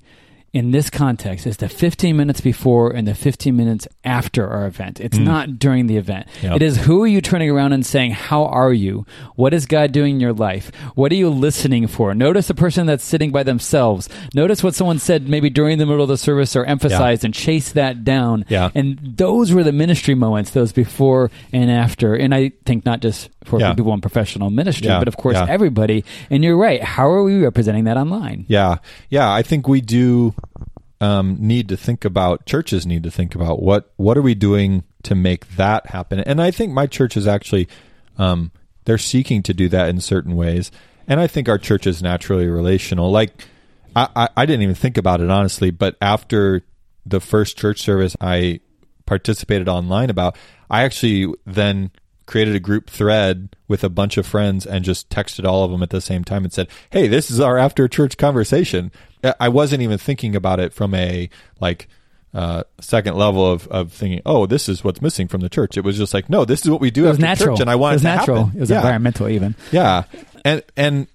[0.55, 5.01] in this context is the 15 minutes before and the 15 minutes after our event.
[5.01, 5.25] It's mm.
[5.25, 6.27] not during the event.
[6.41, 6.55] Yep.
[6.55, 9.05] It is who are you turning around and saying, How are you?
[9.35, 10.71] What is God doing in your life?
[10.95, 12.15] What are you listening for?
[12.15, 14.07] Notice the person that's sitting by themselves.
[14.33, 17.73] Notice what someone said maybe during the middle of the service or emphasized and chase
[17.73, 18.45] that down.
[18.47, 18.69] Yeah.
[18.73, 22.15] And those were the ministry moments, those before and after.
[22.15, 23.73] And I think not just for Yeah.
[23.73, 24.99] people in professional ministry, Yeah.
[24.99, 25.47] but of course Yeah.
[25.49, 26.05] everybody.
[26.29, 26.81] And you're right.
[26.81, 28.45] How are we representing that online?
[28.47, 28.77] Yeah,
[29.09, 29.29] yeah.
[29.29, 30.33] I think we do
[31.01, 32.45] um, need to think about.
[32.45, 36.19] Churches need to think about what what are we doing to make that happen.
[36.19, 37.67] And I think my church is actually
[38.17, 38.51] um,
[38.85, 40.71] they're seeking to do that in certain ways.
[41.07, 43.11] And I think our church is naturally relational.
[43.11, 43.45] Like
[43.95, 46.63] I, I, I didn't even think about it honestly, but after
[47.05, 48.61] the first church service I
[49.05, 50.35] participated online about,
[50.69, 51.91] I actually then
[52.25, 55.83] created a group thread with a bunch of friends and just texted all of them
[55.83, 58.91] at the same time and said, "Hey, this is our after church conversation."
[59.23, 61.87] I- I wasn't even thinking about it from a like
[62.33, 65.83] uh, second level of, of thinking, "Oh, this is what's missing from the church." It
[65.85, 67.55] was just like, "No, this is what we do It after natural.
[67.55, 68.37] church," and I want it was to natural.
[68.45, 68.57] happen.
[68.57, 68.77] It was yeah.
[68.77, 69.55] environmental, even.
[69.71, 70.03] Yeah,
[70.43, 71.07] and and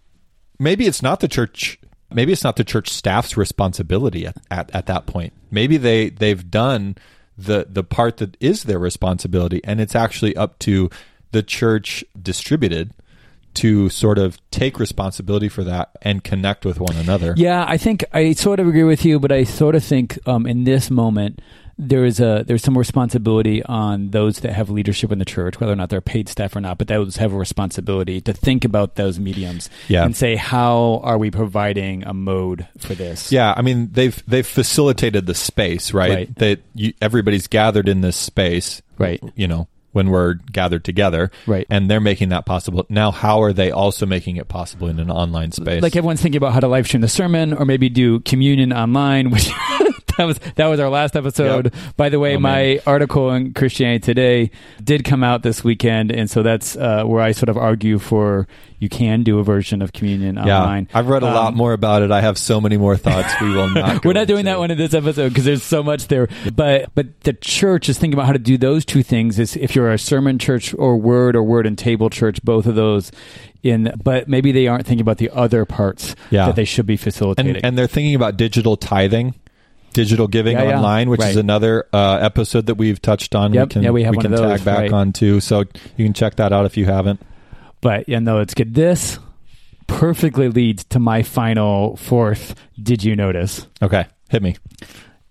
[0.59, 1.79] maybe it's not the church.
[2.13, 5.33] Maybe it's not the church staff's responsibility at, at, at that point.
[5.51, 6.97] Maybe they they've done
[7.45, 10.91] the the part that is their responsibility, and it's actually up to
[11.33, 12.93] the church distributed
[13.53, 17.35] to sort of take responsibility for that and connect with one another.
[17.37, 20.47] Yeah, I think I sort of agree with you, but I sort of think um,
[20.47, 21.41] in this moment
[21.81, 25.73] there is a there's some responsibility on those that have leadership in the church, whether
[25.73, 28.97] or not they're paid staff or not, but those have a responsibility to think about
[28.97, 30.05] those mediums Yeah.
[30.05, 33.33] and say how are we providing a mode for this?
[33.33, 36.11] Yeah, I mean they've they've facilitated the space, right?
[36.11, 36.35] Right.
[36.37, 39.23] That you, everybody's gathered in this space, Right.
[39.35, 41.67] You know, when we're gathered together, Right.
[41.71, 42.85] And they're making that possible.
[42.89, 45.83] Now, how are they also making it possible in an online space?
[45.83, 49.31] Like everyone's thinking about how to live stream the sermon or maybe do communion online,
[49.31, 49.51] which
[50.21, 51.73] that was that was our last episode.
[51.75, 51.97] Yep.
[51.97, 52.79] By the way, Oh, my man.
[52.87, 54.51] article in Christianity Today
[54.83, 58.47] did come out this weekend, and so that's uh, where I sort of argue for
[58.79, 60.89] you can do a version of communion yeah, online.
[60.95, 62.11] I've read a lot Um, more about it.
[62.11, 63.33] I have so many more thoughts.
[63.41, 64.05] We will not.
[64.05, 66.29] We're not doing that one in this episode because there's so much there.
[66.55, 69.39] But but the church is thinking about how to do those two things.
[69.39, 72.75] Is if you're a sermon church or word or word and table church, both of
[72.75, 73.11] those.
[73.63, 76.47] In but maybe they aren't thinking about the other parts Yeah.
[76.47, 77.57] that they should be facilitating.
[77.57, 79.35] and, and they're thinking about digital tithing,
[79.93, 80.77] digital giving Yeah, yeah.
[80.77, 83.53] online, which is another uh, episode that we've touched on.
[83.53, 83.69] Yep.
[83.69, 84.93] We can, Yeah, we have one can those, tag back right.
[84.93, 85.41] on too.
[85.41, 85.61] So
[85.97, 87.21] you can check that out if you haven't.
[87.81, 88.75] But yeah, no, it's good.
[88.75, 89.19] This
[89.87, 92.55] perfectly leads to my final fourth.
[92.81, 94.57] Did you notice, Okay, hit me.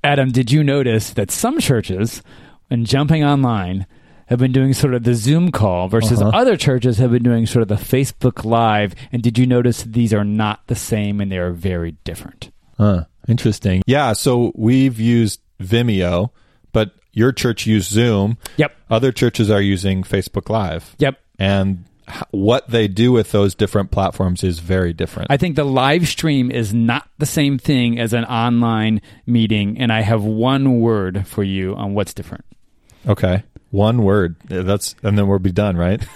[0.03, 0.31] Adam?
[0.31, 2.21] Did you notice that some churches,
[2.67, 3.85] when jumping online,
[4.27, 6.31] have been doing sort of the Zoom call versus Uh-huh.
[6.37, 8.93] other churches have been doing sort of the Facebook Live?
[9.11, 12.51] And did you notice these are not the same and they are very different?
[12.77, 13.81] Huh, interesting.
[13.85, 16.29] Yeah, so we've used Vimeo,
[16.71, 18.37] but your church used Zoom.
[18.57, 18.75] Yep.
[18.89, 20.95] Other churches are using Facebook Live.
[20.99, 21.19] Yep.
[21.37, 21.85] And
[22.31, 25.29] what they do with those different platforms is very different.
[25.29, 29.91] I think the live stream is not the same thing as an online meeting, and
[29.91, 32.45] I have one word for you on what's different.
[33.07, 33.43] okay.
[33.71, 34.35] One word.
[34.47, 36.03] That's and then we'll be done, right?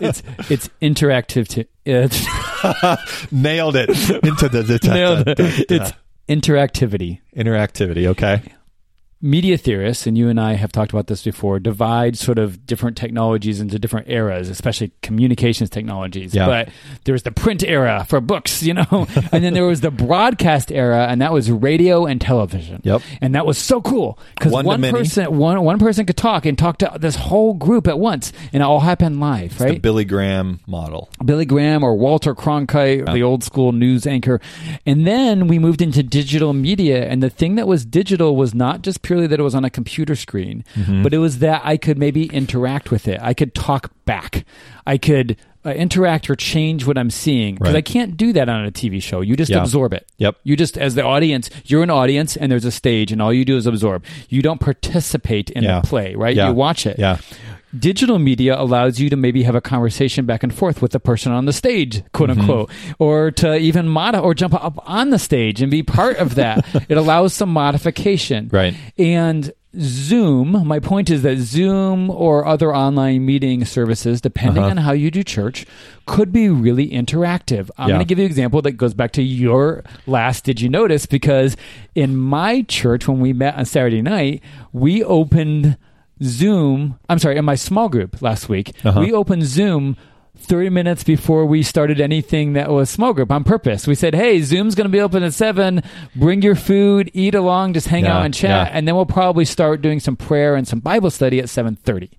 [0.00, 1.46] It's it's interactive.
[1.48, 2.26] To, it's
[2.64, 2.96] uh,
[3.30, 3.90] Nailed it.
[3.90, 5.70] Into the, the Nailed it.
[5.70, 5.92] It's
[6.30, 7.18] interactivity.
[7.36, 8.40] interactivity, okay?
[9.22, 12.96] Media theorists, and you and I have talked about this before, divide sort of different
[12.96, 16.34] technologies into different eras, especially communications technologies.
[16.34, 16.46] Yeah.
[16.46, 16.68] But
[17.04, 18.86] there was the print era for books, you know,
[19.32, 22.80] and then there was the broadcast era, and that was radio and television.
[22.84, 23.02] Yep.
[23.20, 26.56] And that was so cool because One one, person one one person could talk and
[26.56, 29.44] talk to this whole group at once, and it all happened live, right?
[29.50, 29.82] It's The right?
[29.82, 31.10] Billy Graham model.
[31.24, 34.40] Billy Graham or Walter Cronkite, the old school news anchor.
[34.86, 37.06] And then we moved into digital media.
[37.06, 39.70] And the thing that was digital was not just purely that it was on a
[39.70, 41.02] computer screen, Mm-hmm.
[41.02, 43.18] but it was that I could maybe interact with it.
[43.20, 44.44] I could talk back.
[44.86, 45.36] I could
[45.66, 47.78] uh, interact or change what I'm seeing because Right.
[47.78, 49.20] I can't do that on a TV show.
[49.20, 49.58] You just Yeah.
[49.62, 50.06] absorb it.
[50.18, 50.36] Yep.
[50.44, 53.44] You just, as the audience, you're an audience and there's a stage and all you
[53.44, 54.04] do is absorb.
[54.30, 55.80] You don't participate in Yeah.
[55.80, 56.34] the play, right?
[56.36, 56.48] Yeah.
[56.48, 57.18] You watch it Yeah.
[57.78, 61.32] Digital media allows you to maybe have a conversation back and forth with the person
[61.32, 62.40] on the stage, quote Mm-hmm.
[62.40, 66.34] unquote, or to even mod or jump up on the stage and be part of
[66.36, 66.64] that.
[66.88, 68.48] it allows some modification.
[68.52, 68.74] Right.
[68.98, 74.70] And Zoom, my point is that Zoom or other online meeting services, depending Uh-huh.
[74.72, 75.64] on how you do church,
[76.06, 77.70] could be really interactive.
[77.78, 77.94] I'm Yeah.
[77.94, 81.06] going to give you an example that goes back to your last Did You Notice?
[81.06, 81.56] Because
[81.94, 84.42] in my church, when we met on Saturday night,
[84.72, 85.76] we opened
[86.22, 86.98] Zoom.
[87.08, 89.00] I'm sorry, in my small group last week, Uh-huh.
[89.00, 89.96] we opened Zoom
[90.36, 93.86] 30 minutes before we started anything that was small group on purpose.
[93.86, 95.82] We said, hey, Zoom's going to be open at 7.
[96.16, 98.68] Bring your food, eat along, just hang Yeah, out and chat.
[98.68, 98.76] yeah.
[98.76, 102.10] And then we'll probably start doing some prayer and some Bible study at 7.30.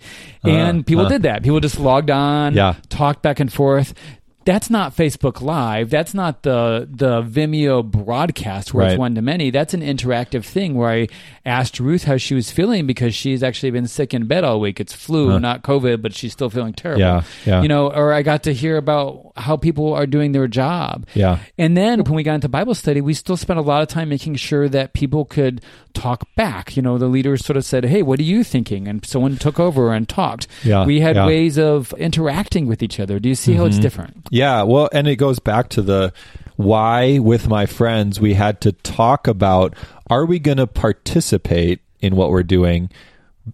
[0.44, 1.10] And people uh.
[1.10, 1.42] did that.
[1.42, 2.76] People just logged on, Yeah.
[2.90, 3.94] talked back and forth.
[4.44, 5.90] That's not Facebook Live.
[5.90, 8.94] That's not the the Vimeo broadcast where Right.
[8.94, 9.52] it's one to many.
[9.52, 11.08] That's an interactive thing where I
[11.46, 14.80] asked Ruth how she was feeling because she's actually been sick in bed all week.
[14.80, 17.02] It's flu, not COVID, but she's still feeling terrible.
[17.02, 17.62] Yeah, yeah.
[17.62, 21.06] You know, or I got to hear about how people are doing their job.
[21.14, 21.40] Yeah.
[21.58, 24.10] And then when we got into Bible study, we still spent a lot of time
[24.10, 25.62] making sure that people could
[25.94, 26.76] talk back.
[26.76, 28.88] You know, the leaders sort of said, Hey, what are you thinking?
[28.88, 30.48] And someone took over and talked.
[30.64, 31.26] Yeah, We had yeah.
[31.26, 33.20] ways of interacting with each other.
[33.20, 33.82] Do you see how it's mm-hmm.
[33.82, 34.28] different?
[34.32, 36.14] Yeah, well, and it goes back to the
[36.56, 39.76] why with my friends we had to talk about
[40.10, 42.90] are we going to participate in what we're doing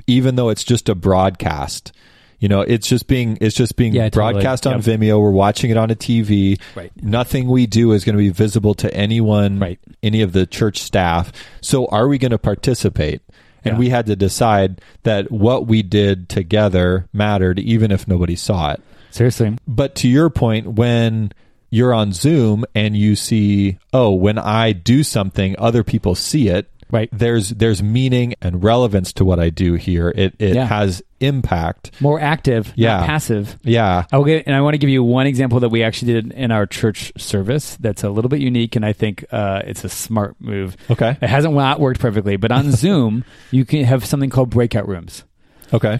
[0.05, 1.93] even though it's just a broadcast.
[2.39, 4.33] You know, it's just being it's just being Yeah, totally.
[4.33, 4.99] broadcast on Yep.
[4.99, 5.19] Vimeo.
[5.19, 6.59] We're watching it on a TV.
[6.75, 6.91] Right.
[7.01, 9.79] Nothing we do is going to be visible to anyone, Right.
[10.03, 11.31] any of the church staff.
[11.61, 13.21] So, are we going to participate?
[13.65, 13.79] And Yeah.
[13.79, 18.81] we had to decide that what we did together mattered, even if nobody saw it.
[19.17, 19.57] Seriously.
[19.67, 21.31] But to your point, when
[21.71, 26.69] you're on Zoom and you see, oh, when I do something, other people see it.
[26.89, 27.09] Right.
[27.11, 30.07] There's there's meaning and relevance to what I do here.
[30.15, 30.65] It it Yeah.
[30.67, 31.91] has impact.
[31.99, 32.97] More active, Yeah.
[32.99, 33.57] not passive.
[33.63, 34.05] Yeah.
[34.13, 36.65] I'll and I want to give you one example that we actually did in our
[36.65, 40.77] church service that's a little bit unique, and I think uh, it's a smart move.
[40.89, 41.17] Okay.
[41.21, 45.25] It hasn't not worked perfectly, but on Zoom, you can have something called breakout rooms.
[45.73, 45.99] Okay.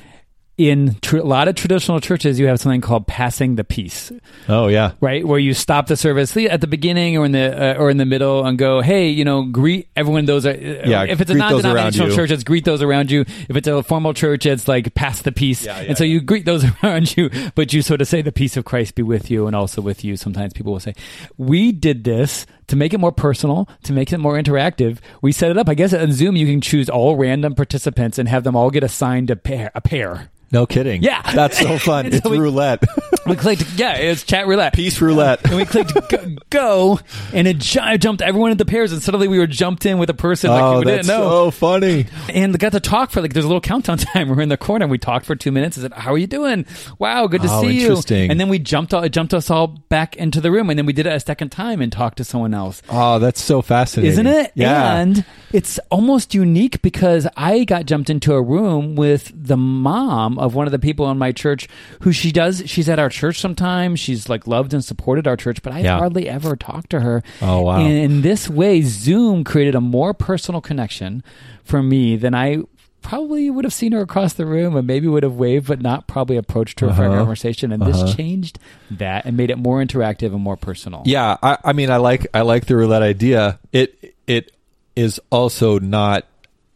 [0.57, 4.11] In tr- a lot of traditional churches, you have something called passing the peace,
[4.49, 4.93] Oh yeah.
[5.01, 5.23] right?
[5.23, 8.05] Where you stop the service at the beginning or in the uh, or in the
[8.05, 11.41] middle and go, "Hey, you know, greet everyone." Those are Yeah, If it's a greet
[11.49, 13.21] those around non-denominational church, it's greet those around you.
[13.47, 15.63] If it's a formal church, it's like pass the peace.
[15.63, 16.13] Yeah, yeah, and so yeah.
[16.13, 19.03] you greet those around you, but you sort of say, "The peace of Christ be
[19.03, 20.17] with you," and also with you.
[20.17, 20.95] Sometimes people will say,
[21.37, 25.51] "We did this." To make it more personal, to make it more interactive, we set
[25.51, 25.69] it up.
[25.69, 28.83] I guess on Zoom you can choose all random participants and have them all get
[28.83, 29.71] assigned a pair.
[29.73, 30.29] A pair.
[30.51, 31.01] No kidding.
[31.01, 31.21] Yeah.
[31.33, 32.07] That's so fun.
[32.13, 32.83] It's so we- roulette.
[33.27, 34.73] We clicked, yeah, it's chat roulette.
[34.73, 35.45] Peace roulette.
[35.45, 35.93] and we clicked
[36.49, 36.99] go,
[37.33, 40.13] and it ju- jumped everyone into pairs and suddenly we were jumped in with a
[40.13, 42.05] person like oh, we that's didn't know so funny.
[42.29, 44.57] and we got to talk for like there's a little countdown time we're in the
[44.57, 46.65] corner and we talked for two minutes I said how are you doing
[46.99, 48.31] wow good to Oh, see you interesting.
[48.31, 50.85] and then we jumped all, it jumped us all back into the room and then
[50.85, 54.11] we did it a second time and talked to someone else Oh, that's so fascinating.
[54.11, 54.51] isn't it?
[54.55, 54.97] Yeah.
[54.97, 60.55] And it's almost unique because I got jumped into a room with the mom of
[60.55, 61.67] one of the people in my church
[62.01, 63.99] who she does, she's at our church sometimes.
[63.99, 65.97] She's like loved and supported our church, but I Yeah.
[65.97, 67.23] hardly ever talked to her.
[67.41, 67.79] Oh, wow.
[67.79, 71.23] And in this way, Zoom created a more personal connection
[71.63, 72.59] for me than I
[73.01, 76.07] probably would have seen her across the room and maybe would have waved, but not
[76.07, 77.17] probably approached her for a Uh-huh.
[77.19, 77.71] conversation.
[77.71, 78.59] And this changed
[78.91, 81.03] that and made it more interactive and more personal.
[81.05, 83.59] Yeah, I, I mean, I like I like the roulette idea.
[83.71, 84.51] It it
[84.95, 86.25] is also not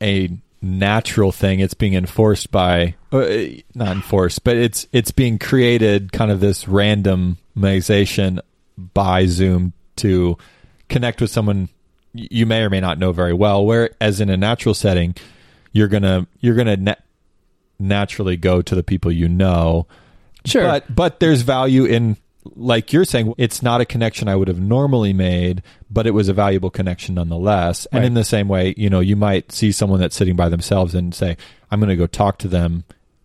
[0.02, 0.30] a
[0.62, 1.60] natural thing.
[1.60, 3.26] It's being enforced by uh,
[3.74, 8.40] not enforced, but it's it's being created kind of this randomization
[8.94, 10.38] by Zoom to
[10.90, 11.70] connect with someone
[12.14, 13.66] you may or may not know very well.
[13.66, 15.16] Whereas in a natural setting,
[15.72, 16.96] you're gonna you're gonna na-
[17.80, 19.88] naturally go to the people you know.
[20.46, 20.64] Sure.
[20.64, 22.18] But but there's value in
[22.56, 26.28] like you're saying, it's not a connection I would have normally made, but it was
[26.30, 27.86] a valuable connection nonetheless.
[27.92, 28.08] And Right.
[28.08, 31.14] in the same way, you know, you might see someone that's sitting by themselves and
[31.14, 31.38] say,
[31.70, 32.84] I'm going to go talk to them.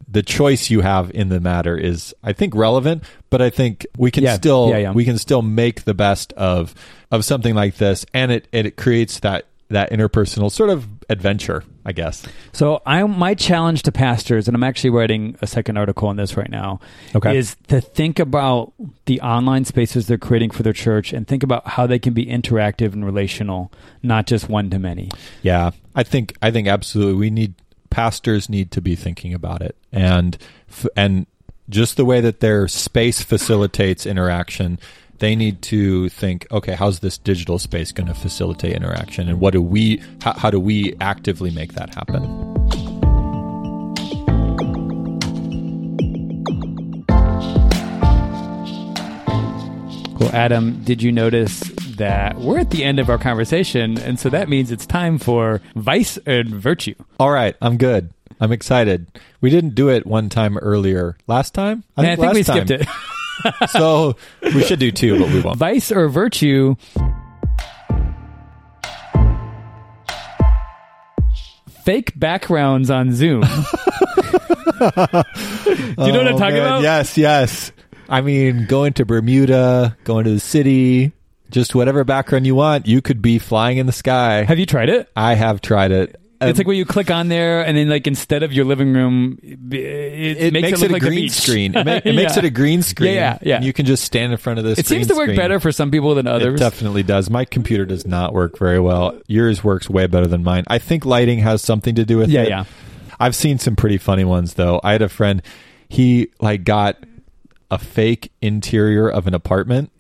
[0.09, 4.11] The choice you have in the matter is, I think, relevant, but I think we
[4.11, 4.35] can Yeah.
[4.37, 4.93] still Yeah, yeah.
[4.93, 6.75] we can still make the best of
[7.11, 11.63] of something like this, and it and it creates that that interpersonal sort of adventure,
[11.85, 12.25] I guess.
[12.53, 16.37] So I my challenge to pastors, and I'm actually writing a second article on this
[16.37, 16.81] right now,
[17.15, 17.37] Okay.
[17.37, 18.73] is to think about
[19.05, 22.27] the online spaces they're creating for their church and think about how they can be
[22.27, 25.11] interactive and relational, not just one to many.
[25.43, 27.55] Yeah, I think I think absolutely we need
[27.91, 30.37] pastors need to be thinking about it, and
[30.97, 31.27] and
[31.69, 34.79] just the way that their space facilitates interaction,
[35.19, 39.53] they need to think, okay, how's this digital space going to facilitate interaction, and what
[39.53, 42.23] do we how, how do we actively make that happen?
[50.19, 50.31] Cool.
[50.35, 51.61] Adam, did you notice
[51.97, 55.61] that we're at the end of our conversation, and so that means it's time for
[55.75, 56.95] vice and virtue.
[57.19, 58.11] All right, I'm good.
[58.41, 59.07] I'm excited.
[59.41, 61.17] We didn't do it one time earlier.
[61.27, 61.85] Last time?
[61.97, 62.67] And I think we time.
[62.67, 62.89] skipped it.
[63.71, 65.59] so we should do two, but we won't.
[65.59, 66.77] Vice or virtue?
[71.85, 73.43] Fake backgrounds on Zoom.
[73.43, 73.53] Do you
[76.13, 76.67] know what I'm Oh, talking man.
[76.67, 76.83] about?
[76.83, 77.73] Yes, yes.
[78.09, 81.13] I mean, going to Bermuda, going to the city,
[81.51, 82.87] just whatever background you want.
[82.89, 84.43] You could be flying in the sky.
[84.45, 85.09] Have you tried it?
[85.17, 86.21] I have tried it.
[86.41, 88.93] Um, it's like when you click on there, and then like instead of your living
[88.93, 91.33] room, it, it makes, makes, it, look it, a like green beach.
[91.33, 91.75] screen.
[91.77, 92.39] It, ma- it makes Yeah.
[92.41, 93.15] it a green screen.
[93.15, 93.57] Yeah, yeah, yeah.
[93.57, 94.79] And you can just stand in front of this.
[94.79, 95.37] It seems to work screen.
[95.39, 96.61] better for some people than It others.
[96.61, 97.31] definitely does.
[97.31, 99.19] My computer does not work very well.
[99.27, 100.65] Yours works way better than mine.
[100.69, 102.49] I think lighting has something to do with Yeah, it.
[102.51, 102.65] yeah.
[103.19, 104.79] I've seen some pretty funny ones though.
[104.85, 105.41] I had a friend,
[105.89, 106.99] he like got
[107.71, 109.91] a fake interior of an apartment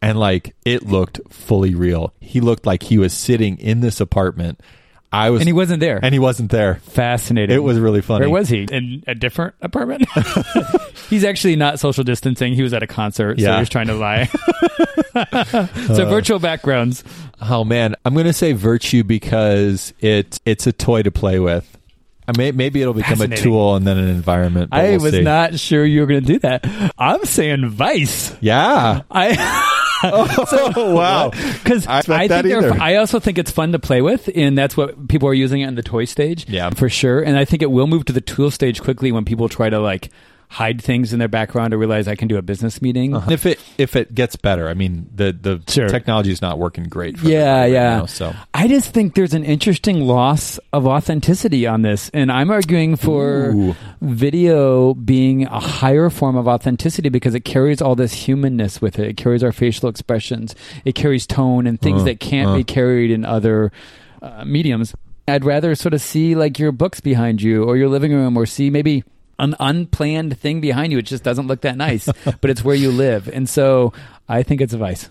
[0.00, 2.14] and like it looked fully real.
[2.20, 4.60] He looked like he was sitting in this apartment.
[5.14, 6.00] I was and he wasn't there.
[6.02, 6.76] and he wasn't there.
[6.76, 7.54] Fascinating.
[7.54, 8.20] It was really funny.
[8.26, 8.64] Where was he?
[8.64, 10.06] In a different apartment?
[11.10, 12.54] He's actually not social distancing.
[12.54, 13.58] He was at a concert, so Yeah.
[13.58, 14.24] he's trying to lie.
[15.14, 17.04] so uh, virtual backgrounds.
[17.40, 21.70] Oh man, I'm going to say virtue because it it's a toy to play with.
[22.26, 24.70] I may, maybe it'll become a tool and then an environment.
[24.70, 25.20] but I we'll was see.
[25.22, 26.64] not sure you were going to do that.
[26.96, 28.34] I'm saying vice.
[28.40, 29.02] Yeah.
[29.10, 29.60] I.
[30.04, 31.30] oh wow.
[31.30, 35.08] Because I I, think I also think it's fun to play with, and that's what
[35.08, 36.48] people are using it in the toy stage.
[36.48, 36.70] Yeah.
[36.70, 37.22] for sure.
[37.22, 39.78] And I think it will move to the tool stage quickly when people try to
[39.78, 40.10] like
[40.48, 43.14] hide things in their background to realize I can do a business meeting.
[43.28, 45.88] If it if it gets better, I mean the the Sure.
[45.88, 47.18] technology is not working great.
[47.18, 47.96] For Yeah, right yeah.
[47.98, 52.50] now, so I just think there's an interesting loss of authenticity on this, and I'm
[52.50, 53.76] arguing for Ooh.
[54.00, 59.08] video being a higher form of authenticity because it carries all this humanness with it.
[59.08, 62.56] It carries our facial expressions, it carries tone and things Uh, that can't uh.
[62.56, 63.72] be carried in other
[64.22, 64.94] uh, mediums.
[65.26, 68.44] I'd rather sort of see like your books behind you or your living room, or
[68.46, 69.04] see maybe
[69.38, 70.98] an unplanned thing behind you.
[70.98, 72.08] It just doesn't look that nice,
[72.40, 73.92] but it's where you live, and so
[74.28, 75.10] I think it's a vice.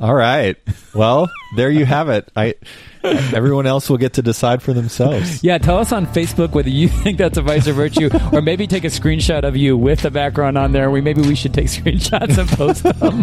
[0.00, 0.56] all right.
[0.94, 2.30] Well, there you have it.
[2.34, 2.54] I
[3.02, 5.42] everyone else will get to decide for themselves.
[5.42, 8.66] Yeah, tell us on Facebook whether you think that's a vice or virtue, or maybe
[8.66, 10.90] take a screenshot of you with the background on there.
[10.90, 13.20] We maybe we should take screenshots and post them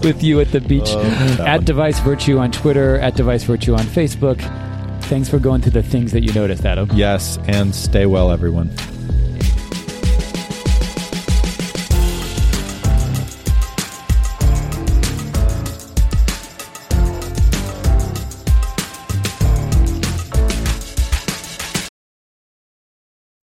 [0.00, 0.88] with you at the beach.
[0.88, 4.40] Oh, at Device Virtue on Twitter, at Device Virtue on Facebook.
[5.04, 6.88] Thanks for going through the things that you noticed, Adam.
[6.94, 8.70] Yes, and stay well, everyone.